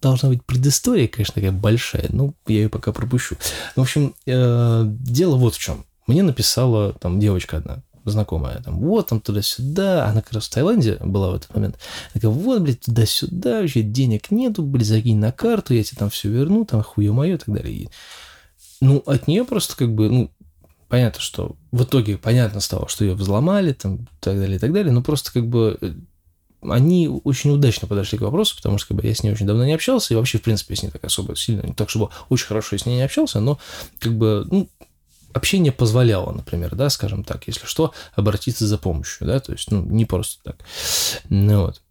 должна 0.00 0.28
быть 0.28 0.44
предыстория, 0.44 1.08
конечно, 1.08 1.34
такая 1.34 1.52
большая, 1.52 2.06
но 2.10 2.34
я 2.46 2.62
ее 2.62 2.68
пока 2.68 2.92
пропущу. 2.92 3.36
В 3.76 3.80
общем, 3.80 4.14
э, 4.26 4.84
дело 4.86 5.36
вот 5.36 5.54
в 5.54 5.58
чем. 5.58 5.84
Мне 6.06 6.22
написала 6.22 6.92
там 6.94 7.20
девочка 7.20 7.58
одна, 7.58 7.82
знакомая, 8.04 8.62
там, 8.62 8.78
вот 8.78 9.08
там 9.08 9.20
туда-сюда, 9.20 10.06
она 10.06 10.22
как 10.22 10.32
раз 10.32 10.46
в 10.46 10.50
Таиланде 10.50 10.96
была 11.00 11.30
в 11.30 11.34
этот 11.34 11.54
момент, 11.54 11.78
такая, 12.12 12.30
вот, 12.30 12.62
блядь, 12.62 12.80
туда-сюда, 12.80 13.60
вообще 13.60 13.82
денег 13.82 14.30
нету, 14.30 14.62
блядь, 14.62 14.86
закинь 14.86 15.18
на 15.18 15.32
карту, 15.32 15.74
я 15.74 15.84
тебе 15.84 15.98
там 15.98 16.10
все 16.10 16.30
верну, 16.30 16.64
там, 16.64 16.82
хуе 16.82 17.12
мое 17.12 17.34
и 17.34 17.38
так 17.38 17.54
далее. 17.54 17.90
Ну, 18.80 19.02
от 19.06 19.26
нее 19.28 19.44
просто 19.44 19.76
как 19.76 19.92
бы, 19.94 20.08
ну, 20.08 20.30
понятно, 20.88 21.20
что 21.20 21.56
в 21.72 21.84
итоге 21.84 22.16
понятно 22.16 22.60
стало, 22.60 22.88
что 22.88 23.04
ее 23.04 23.14
взломали, 23.14 23.72
там, 23.72 24.08
так 24.20 24.36
далее, 24.38 24.56
и 24.56 24.58
так 24.58 24.72
далее, 24.72 24.92
но 24.92 25.02
просто 25.02 25.32
как 25.32 25.46
бы 25.46 25.78
э, 25.80 25.92
они 26.62 27.08
очень 27.08 27.50
удачно 27.50 27.86
подошли 27.86 28.18
к 28.18 28.22
вопросу, 28.22 28.56
потому 28.56 28.78
что 28.78 28.88
как 28.88 28.96
бы, 28.96 29.06
я 29.06 29.14
с 29.14 29.22
ней 29.22 29.30
очень 29.30 29.46
давно 29.46 29.64
не 29.64 29.74
общался, 29.74 30.14
и 30.14 30.16
вообще, 30.16 30.38
в 30.38 30.42
принципе, 30.42 30.76
с 30.76 30.82
ней 30.82 30.90
так 30.90 31.04
особо 31.04 31.36
сильно, 31.36 31.62
не 31.62 31.74
так, 31.74 31.90
чтобы 31.90 32.10
очень 32.28 32.46
хорошо 32.46 32.76
я 32.76 32.78
с 32.78 32.86
ней 32.86 32.96
не 32.96 33.02
общался, 33.02 33.40
но 33.40 33.58
как 33.98 34.16
бы, 34.16 34.46
ну, 34.50 34.68
общение 35.32 35.72
позволяло, 35.72 36.32
например, 36.32 36.74
да, 36.74 36.90
скажем 36.90 37.24
так, 37.24 37.46
если 37.46 37.66
что, 37.66 37.92
обратиться 38.14 38.66
за 38.66 38.78
помощью, 38.78 39.26
да, 39.26 39.40
то 39.40 39.52
есть, 39.52 39.70
ну, 39.70 39.82
не 39.82 40.04
просто 40.04 40.42
так. 40.42 40.64
Ну, 41.28 41.66
вот. 41.66 41.82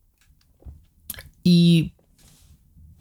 И 1.43 1.93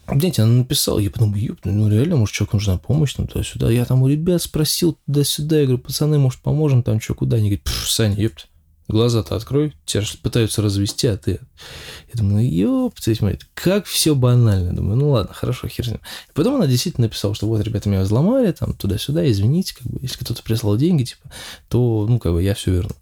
знаете, 0.08 0.42
она 0.42 0.52
написала, 0.52 0.98
я 0.98 1.10
подумал, 1.10 1.34
ёп, 1.34 1.58
ну 1.64 1.88
реально, 1.88 2.16
может, 2.16 2.34
человеку 2.34 2.56
нужна 2.56 2.78
помощь, 2.78 3.14
там, 3.14 3.26
туда-сюда. 3.26 3.70
Я 3.70 3.84
там 3.84 4.02
у 4.02 4.08
ребят 4.08 4.42
спросил 4.42 4.98
туда-сюда, 5.06 5.60
я 5.60 5.66
говорю, 5.66 5.82
пацаны, 5.82 6.18
может, 6.18 6.40
поможем, 6.40 6.82
там, 6.82 7.00
что, 7.00 7.14
куда? 7.14 7.36
Они 7.38 7.48
говорят, 7.48 7.68
Саня, 7.68 8.16
ёпт, 8.16 8.48
Глаза-то 8.88 9.34
открой, 9.34 9.74
тебя 9.84 10.04
пытаются 10.22 10.62
развести, 10.62 11.08
а 11.08 11.16
ты... 11.16 11.40
Я 12.12 12.18
думаю, 12.18 12.36
ну, 12.36 12.40
ёптать 12.40 13.20
мать, 13.20 13.40
как 13.54 13.84
все 13.86 14.14
банально. 14.14 14.72
Думаю, 14.72 14.96
ну 14.96 15.10
ладно, 15.10 15.34
хорошо, 15.34 15.66
хер. 15.66 15.94
И 15.94 16.32
потом 16.34 16.54
она 16.54 16.68
действительно 16.68 17.08
написала, 17.08 17.34
что 17.34 17.48
вот, 17.48 17.60
ребята, 17.62 17.88
меня 17.88 18.02
взломали, 18.02 18.52
там, 18.52 18.74
туда-сюда, 18.74 19.28
извините, 19.28 19.74
как 19.74 19.88
бы, 19.88 19.98
если 20.02 20.18
кто-то 20.18 20.40
прислал 20.44 20.76
деньги, 20.76 21.02
типа, 21.02 21.28
то, 21.68 22.06
ну, 22.08 22.20
как 22.20 22.32
бы, 22.32 22.40
я 22.40 22.54
все 22.54 22.74
верну. 22.74 22.94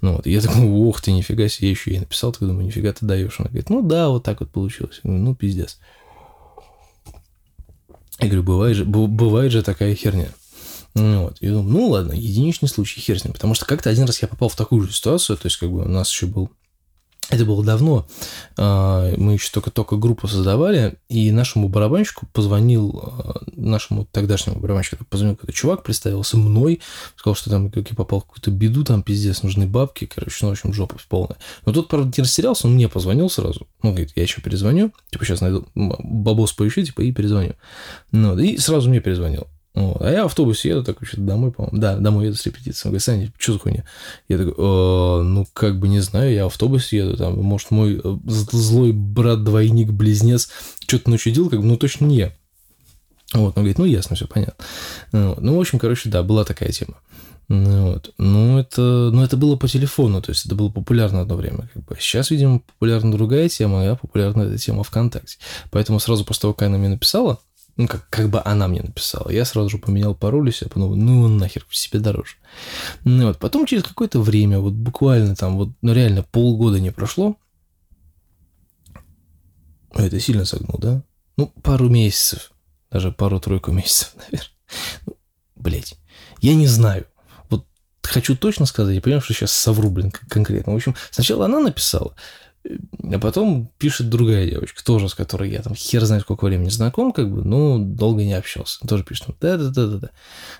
Ну, 0.00 0.16
вот, 0.16 0.26
я 0.26 0.40
такой, 0.40 0.68
ох 0.68 1.00
ты, 1.00 1.12
нифига 1.12 1.48
себе, 1.48 1.68
я 1.68 1.70
еще 1.70 1.92
ей 1.92 2.00
написал, 2.00 2.32
так 2.32 2.40
думаю, 2.40 2.66
нифига 2.66 2.92
ты 2.92 3.06
даешь. 3.06 3.36
Она 3.38 3.48
говорит, 3.48 3.70
ну, 3.70 3.82
да, 3.82 4.08
вот 4.08 4.24
так 4.24 4.40
вот 4.40 4.50
получилось. 4.50 5.00
Я 5.04 5.10
говорю, 5.10 5.24
ну, 5.24 5.34
пиздец. 5.36 5.78
Я 8.20 8.26
говорю, 8.26 8.42
бывает 8.42 8.76
же, 8.76 8.84
бывает 8.84 9.52
же 9.52 9.62
такая 9.62 9.94
херня. 9.94 10.28
Ну 10.94 11.24
вот. 11.24 11.38
И 11.40 11.48
думаю, 11.48 11.68
ну 11.68 11.88
ладно, 11.88 12.12
единичный 12.12 12.68
случай, 12.68 13.00
хер 13.00 13.18
с 13.18 13.24
ним. 13.24 13.32
Потому 13.32 13.54
что 13.54 13.64
как-то 13.66 13.90
один 13.90 14.04
раз 14.04 14.20
я 14.22 14.28
попал 14.28 14.48
в 14.48 14.56
такую 14.56 14.82
же 14.82 14.92
ситуацию, 14.92 15.36
то 15.36 15.46
есть 15.46 15.56
как 15.56 15.70
бы 15.70 15.84
у 15.84 15.88
нас 15.88 16.10
еще 16.10 16.26
был 16.26 16.50
это 17.30 17.44
было 17.44 17.62
давно, 17.62 18.06
а, 18.56 19.12
мы 19.16 19.34
еще 19.34 19.50
только-только 19.52 19.96
группу 19.96 20.26
создавали, 20.28 20.98
и 21.08 21.30
нашему 21.30 21.68
барабанщику 21.68 22.26
позвонил, 22.32 23.02
а, 23.02 23.40
нашему 23.54 24.06
тогдашнему 24.06 24.60
барабанщику 24.60 25.04
позвонил 25.04 25.36
какой-то 25.36 25.52
чувак, 25.52 25.82
представился 25.82 26.38
мной, 26.38 26.80
сказал, 27.16 27.34
что 27.34 27.50
там 27.50 27.70
как 27.70 27.90
я 27.90 27.96
попал 27.96 28.20
в 28.20 28.24
какую-то 28.24 28.50
беду, 28.50 28.82
там 28.82 29.02
пиздец, 29.02 29.42
нужны 29.42 29.66
бабки, 29.66 30.06
короче, 30.06 30.38
ну, 30.40 30.48
в 30.48 30.52
общем, 30.52 30.72
жопа 30.72 30.96
полная. 31.08 31.36
Но 31.66 31.72
тот, 31.72 31.88
правда, 31.88 32.12
не 32.16 32.22
растерялся, 32.22 32.66
он 32.66 32.74
мне 32.74 32.88
позвонил 32.88 33.28
сразу, 33.28 33.66
ну, 33.82 33.90
говорит, 33.90 34.12
я 34.16 34.22
еще 34.22 34.40
перезвоню, 34.40 34.92
типа, 35.10 35.24
сейчас 35.24 35.42
найду 35.42 35.66
бабос 35.74 36.52
поищу, 36.54 36.82
типа, 36.82 37.02
и 37.02 37.12
перезвоню. 37.12 37.54
Ну, 38.10 38.38
и 38.38 38.56
сразу 38.56 38.88
мне 38.88 39.00
перезвонил. 39.00 39.46
Вот. 39.78 40.02
А 40.02 40.10
я 40.10 40.24
в 40.24 40.26
автобусе 40.26 40.70
еду, 40.70 40.82
такой, 40.82 41.06
что-то 41.06 41.22
домой, 41.22 41.52
по-моему. 41.52 41.78
Да, 41.78 41.96
домой 41.96 42.26
еду 42.26 42.36
с 42.36 42.44
репетицией. 42.44 42.88
Он 42.88 42.90
говорит, 42.90 43.02
Саня, 43.02 43.32
что 43.38 43.52
за 43.52 43.58
хуйня? 43.60 43.84
Я 44.28 44.38
такой, 44.38 44.52
э, 44.52 45.22
ну, 45.22 45.46
как 45.52 45.78
бы 45.78 45.86
не 45.86 46.00
знаю, 46.00 46.32
я 46.32 46.44
в 46.44 46.48
автобусе 46.48 46.96
еду, 46.96 47.16
там, 47.16 47.38
может, 47.40 47.70
мой 47.70 48.00
э, 48.02 48.16
злой 48.26 48.90
брат-двойник, 48.90 49.90
близнец, 49.90 50.50
что-то 50.80 51.10
начудил, 51.10 51.48
как 51.48 51.60
бы, 51.60 51.66
ну, 51.66 51.76
точно 51.76 52.06
не 52.06 52.16
я. 52.16 52.32
Вот, 53.34 53.56
он 53.56 53.62
говорит, 53.62 53.78
ну, 53.78 53.84
ясно, 53.84 54.16
все 54.16 54.26
понятно. 54.26 54.64
Ну, 55.12 55.36
ну, 55.38 55.56
в 55.56 55.60
общем, 55.60 55.78
короче, 55.78 56.08
да, 56.08 56.24
была 56.24 56.44
такая 56.44 56.72
тема. 56.72 56.96
Вот. 57.48 58.12
Ну, 58.18 58.58
это, 58.58 58.80
ну, 58.82 59.22
это 59.22 59.36
было 59.36 59.54
по 59.56 59.68
телефону, 59.68 60.20
то 60.20 60.30
есть 60.30 60.44
это 60.44 60.56
было 60.56 60.70
популярно 60.70 61.20
одно 61.20 61.36
время. 61.36 61.68
Как 61.72 61.84
бы. 61.84 61.96
Сейчас, 62.00 62.30
видимо, 62.30 62.60
популярна 62.60 63.12
другая 63.12 63.48
тема, 63.48 63.88
а 63.88 63.94
популярна 63.96 64.42
эта 64.42 64.58
тема 64.58 64.82
ВКонтакте. 64.82 65.38
Поэтому 65.70 66.00
сразу 66.00 66.24
после 66.24 66.42
того, 66.42 66.54
как 66.54 66.66
она 66.66 66.78
мне 66.78 66.88
написала, 66.88 67.38
ну, 67.78 67.86
как, 67.86 68.10
как 68.10 68.28
бы 68.28 68.42
она 68.44 68.66
мне 68.66 68.82
написала. 68.82 69.30
Я 69.30 69.44
сразу 69.44 69.70
же 69.70 69.78
поменял 69.78 70.12
пароль 70.12 70.48
и 70.48 70.52
себе 70.52 70.68
подумал, 70.68 70.96
ну, 70.96 71.28
нахер, 71.28 71.64
себе 71.70 72.00
дороже. 72.00 72.34
Ну, 73.04 73.28
вот. 73.28 73.38
Потом 73.38 73.66
через 73.66 73.84
какое-то 73.84 74.20
время, 74.20 74.58
вот 74.58 74.72
буквально 74.72 75.36
там, 75.36 75.56
вот, 75.56 75.70
ну, 75.80 75.94
реально 75.94 76.24
полгода 76.24 76.80
не 76.80 76.90
прошло, 76.90 77.36
это 79.94 80.18
сильно 80.18 80.44
согнул, 80.44 80.76
да? 80.78 81.04
Ну, 81.36 81.46
пару 81.62 81.88
месяцев, 81.88 82.50
даже 82.90 83.12
пару-тройку 83.12 83.70
месяцев, 83.70 84.12
наверное. 84.16 84.50
Ну, 85.06 85.16
блять, 85.54 85.94
я 86.40 86.56
не 86.56 86.66
знаю. 86.66 87.06
Вот 87.48 87.64
хочу 88.02 88.36
точно 88.36 88.66
сказать, 88.66 88.96
я 88.96 89.00
понимаю, 89.00 89.22
что 89.22 89.34
сейчас 89.34 89.52
совру, 89.52 89.88
блин, 89.88 90.10
конкретно. 90.10 90.72
В 90.72 90.76
общем, 90.76 90.96
сначала 91.12 91.44
она 91.44 91.60
написала, 91.60 92.16
а 93.02 93.18
потом 93.18 93.70
пишет 93.78 94.08
другая 94.08 94.48
девочка, 94.48 94.84
тоже 94.84 95.08
с 95.08 95.14
которой 95.14 95.50
я 95.50 95.62
там 95.62 95.74
хер 95.74 96.04
знает 96.04 96.22
сколько 96.22 96.44
времени 96.44 96.68
знаком, 96.68 97.12
как 97.12 97.30
бы, 97.30 97.42
ну, 97.44 97.78
долго 97.78 98.24
не 98.24 98.34
общался. 98.34 98.86
Тоже 98.86 99.04
пишет, 99.04 99.28
да-да-да-да-да. 99.40 100.10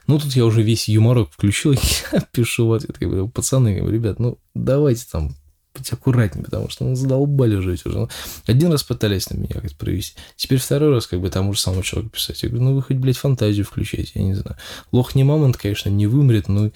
Ну, 0.07 0.19
тут 0.19 0.35
я 0.35 0.45
уже 0.45 0.63
весь 0.63 0.89
юморок 0.89 1.31
включил, 1.31 1.73
я 2.13 2.21
пишу 2.33 2.69
в 2.69 2.73
ответ, 2.73 2.99
как 2.99 3.09
бы, 3.09 3.29
пацаны, 3.29 3.77
ребят, 3.79 4.19
ну, 4.19 4.39
давайте 4.55 5.07
там 5.11 5.35
быть 5.79 5.93
аккуратнее, 5.93 6.45
потому 6.45 6.69
что 6.69 6.85
ну, 6.85 6.95
задолбали 6.95 7.57
уже. 7.57 7.77
Ну, 7.85 8.09
один 8.47 8.71
раз 8.73 8.83
пытались 8.83 9.31
на 9.31 9.37
меня 9.37 9.55
как-то 9.55 9.75
провести, 9.77 10.17
теперь 10.37 10.59
второй 10.59 10.91
раз 10.91 11.07
как 11.07 11.21
бы 11.21 11.31
тому 11.31 11.53
же 11.53 11.61
самому 11.61 11.83
человеку 11.83 12.15
писать. 12.15 12.43
Я 12.43 12.49
говорю, 12.49 12.65
ну 12.65 12.75
вы 12.75 12.83
хоть, 12.83 12.97
блядь, 12.97 13.17
фантазию 13.17 13.65
включайте, 13.65 14.13
я 14.15 14.23
не 14.23 14.35
знаю. 14.35 14.57
Лох 14.93 15.15
не 15.15 15.25
мамонт, 15.25 15.57
конечно, 15.57 15.89
не 15.89 16.07
вымрет, 16.07 16.49
но 16.49 16.71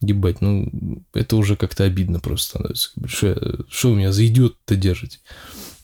ебать, 0.00 0.40
ну 0.40 0.70
это 1.12 1.36
уже 1.36 1.56
как-то 1.56 1.84
обидно 1.84 2.20
просто 2.20 2.50
становится. 2.50 2.90
Что, 3.06 3.64
что 3.68 3.90
у 3.90 3.94
меня 3.94 4.12
за 4.12 4.26
идиот-то 4.26 4.76
держите? 4.76 5.18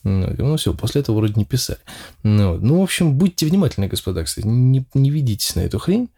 Ну, 0.03 0.33
ну 0.37 0.57
все, 0.57 0.73
после 0.73 1.01
этого 1.01 1.17
вроде 1.17 1.33
не 1.35 1.45
писали. 1.45 1.79
Ну, 2.23 2.57
ну, 2.57 2.79
в 2.79 2.83
общем, 2.83 3.17
будьте 3.17 3.45
внимательны, 3.45 3.87
господа, 3.87 4.23
кстати, 4.23 4.45
не, 4.47 4.85
не 4.93 5.11
ведитесь 5.11 5.55
на 5.55 5.61
эту 5.61 5.79
хрень. 5.79 6.09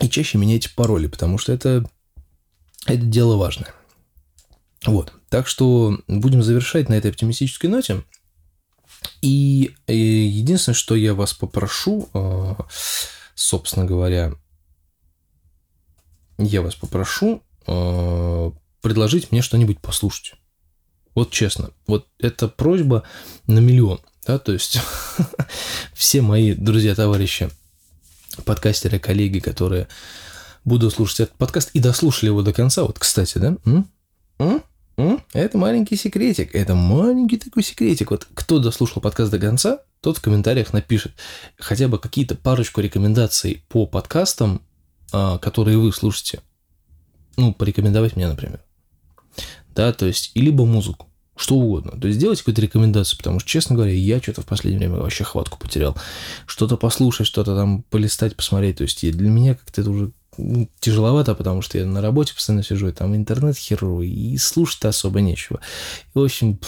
И 0.00 0.08
чаще 0.08 0.38
меняйте 0.38 0.70
пароли, 0.74 1.08
потому 1.08 1.38
что 1.38 1.52
это, 1.52 1.84
это 2.86 3.02
дело 3.02 3.36
важное. 3.36 3.74
Вот. 4.86 5.12
Так 5.28 5.46
что 5.46 5.98
будем 6.06 6.42
завершать 6.42 6.88
на 6.88 6.94
этой 6.94 7.10
оптимистической 7.10 7.68
ноте. 7.68 8.02
И 9.20 9.74
э, 9.86 9.94
единственное, 9.94 10.74
что 10.74 10.94
я 10.94 11.14
вас 11.14 11.34
попрошу, 11.34 12.08
э, 12.14 12.54
собственно 13.34 13.84
говоря, 13.84 14.32
я 16.38 16.62
вас 16.62 16.74
попрошу 16.74 17.42
э, 17.66 18.50
предложить 18.80 19.32
мне 19.32 19.42
что-нибудь 19.42 19.80
послушать. 19.80 20.34
Вот 21.14 21.30
честно, 21.32 21.70
вот 21.86 22.06
это 22.18 22.48
просьба 22.48 23.02
на 23.46 23.58
миллион. 23.58 24.00
Да, 24.26 24.38
то 24.38 24.52
есть 24.52 24.78
все 25.94 26.20
мои 26.20 26.54
друзья, 26.54 26.94
товарищи, 26.94 27.50
подкастеры, 28.44 28.98
коллеги, 28.98 29.40
которые 29.40 29.88
будут 30.64 30.94
слушать 30.94 31.20
этот 31.20 31.36
подкаст 31.36 31.70
и 31.72 31.80
дослушали 31.80 32.28
его 32.28 32.42
до 32.42 32.52
конца, 32.52 32.82
вот, 32.84 32.98
кстати, 32.98 33.38
да, 33.38 33.56
м? 33.64 33.88
М? 34.38 34.62
Это 35.32 35.58
маленький 35.58 35.96
секретик. 35.96 36.54
Это 36.54 36.74
маленький 36.74 37.36
такой 37.36 37.62
секретик. 37.62 38.10
Вот 38.10 38.26
кто 38.34 38.58
дослушал 38.58 39.00
подкаст 39.00 39.30
до 39.30 39.38
конца, 39.38 39.80
тот 40.00 40.18
в 40.18 40.20
комментариях 40.20 40.72
напишет 40.72 41.12
хотя 41.56 41.86
бы 41.86 41.98
какие-то 41.98 42.34
парочку 42.34 42.80
рекомендаций 42.80 43.62
по 43.68 43.86
подкастам, 43.86 44.60
а, 45.12 45.38
которые 45.38 45.78
вы 45.78 45.92
слушаете. 45.92 46.40
Ну, 47.36 47.54
порекомендовать 47.54 48.16
мне, 48.16 48.26
например. 48.26 48.60
Да, 49.72 49.92
то 49.92 50.06
есть, 50.06 50.32
и 50.34 50.40
либо 50.40 50.64
музыку, 50.64 51.06
что 51.36 51.54
угодно. 51.54 51.92
То 52.00 52.08
есть, 52.08 52.18
сделайте 52.18 52.42
какую-то 52.42 52.62
рекомендацию, 52.62 53.18
потому 53.18 53.38
что, 53.38 53.48
честно 53.48 53.76
говоря, 53.76 53.92
я 53.92 54.20
что-то 54.20 54.42
в 54.42 54.46
последнее 54.46 54.88
время 54.88 55.00
вообще 55.00 55.22
хватку 55.22 55.58
потерял. 55.60 55.96
Что-то 56.46 56.76
послушать, 56.76 57.28
что-то 57.28 57.54
там 57.54 57.84
полистать, 57.84 58.34
посмотреть. 58.34 58.78
То 58.78 58.82
есть, 58.82 59.08
для 59.08 59.30
меня 59.30 59.54
как-то 59.54 59.80
это 59.80 59.90
уже 59.90 60.10
тяжеловато, 60.80 61.34
потому 61.34 61.62
что 61.62 61.78
я 61.78 61.86
на 61.86 62.00
работе 62.00 62.34
постоянно 62.34 62.62
сижу, 62.62 62.88
и 62.88 62.92
там 62.92 63.14
интернет 63.16 63.56
херовый, 63.56 64.08
и 64.08 64.36
слушать-то 64.38 64.88
особо 64.88 65.20
нечего. 65.20 65.60
И, 66.14 66.18
в 66.18 66.22
общем, 66.22 66.58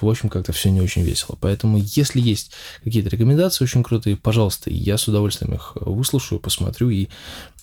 в 0.00 0.08
общем, 0.08 0.28
как-то 0.28 0.52
все 0.52 0.70
не 0.70 0.80
очень 0.80 1.02
весело. 1.02 1.36
Поэтому, 1.40 1.78
если 1.78 2.20
есть 2.20 2.52
какие-то 2.82 3.10
рекомендации 3.10 3.64
очень 3.64 3.82
крутые, 3.82 4.16
пожалуйста, 4.16 4.70
я 4.70 4.96
с 4.96 5.06
удовольствием 5.08 5.54
их 5.54 5.72
выслушаю, 5.76 6.40
посмотрю, 6.40 6.90
и 6.90 7.08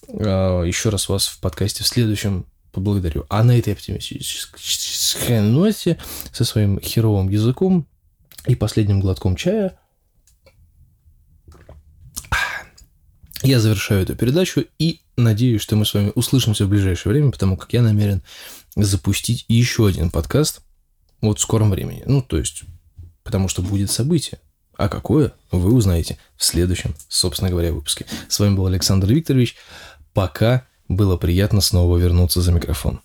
э, 0.07 0.63
еще 0.65 0.89
раз 0.89 1.09
вас 1.09 1.27
в 1.27 1.39
подкасте 1.39 1.83
в 1.83 1.87
следующем 1.87 2.45
поблагодарю. 2.71 3.25
А 3.29 3.43
на 3.43 3.57
этой 3.57 3.73
оптимистической 3.73 5.41
ноте 5.41 5.97
со 6.31 6.43
своим 6.43 6.79
херовым 6.79 7.29
языком 7.29 7.87
и 8.45 8.55
последним 8.55 8.99
глотком 8.99 9.35
чая– 9.35 9.79
Я 13.45 13.59
завершаю 13.59 14.01
эту 14.01 14.15
передачу 14.15 14.65
и 14.79 15.01
надеюсь, 15.17 15.61
что 15.61 15.75
мы 15.75 15.85
с 15.85 15.93
вами 15.93 16.11
услышимся 16.15 16.65
в 16.65 16.69
ближайшее 16.69 17.13
время, 17.13 17.31
потому 17.31 17.57
как 17.57 17.73
я 17.73 17.81
намерен 17.81 18.21
запустить 18.75 19.45
еще 19.47 19.87
один 19.87 20.09
подкаст 20.09 20.61
вот 21.21 21.39
в 21.39 21.41
скором 21.41 21.71
времени. 21.71 22.03
Ну, 22.05 22.21
то 22.21 22.37
есть, 22.37 22.63
потому 23.23 23.47
что 23.47 23.61
будет 23.61 23.89
событие. 23.89 24.39
А 24.77 24.89
какое, 24.89 25.33
вы 25.51 25.73
узнаете 25.73 26.17
в 26.35 26.43
следующем, 26.43 26.95
собственно 27.07 27.49
говоря, 27.49 27.71
выпуске. 27.71 28.05
С 28.27 28.39
вами 28.39 28.55
был 28.55 28.65
Александр 28.65 29.07
Викторович. 29.07 29.55
Пока 30.13 30.67
было 30.87 31.17
приятно 31.17 31.61
снова 31.61 31.97
вернуться 31.97 32.41
за 32.41 32.51
микрофон. 32.51 33.01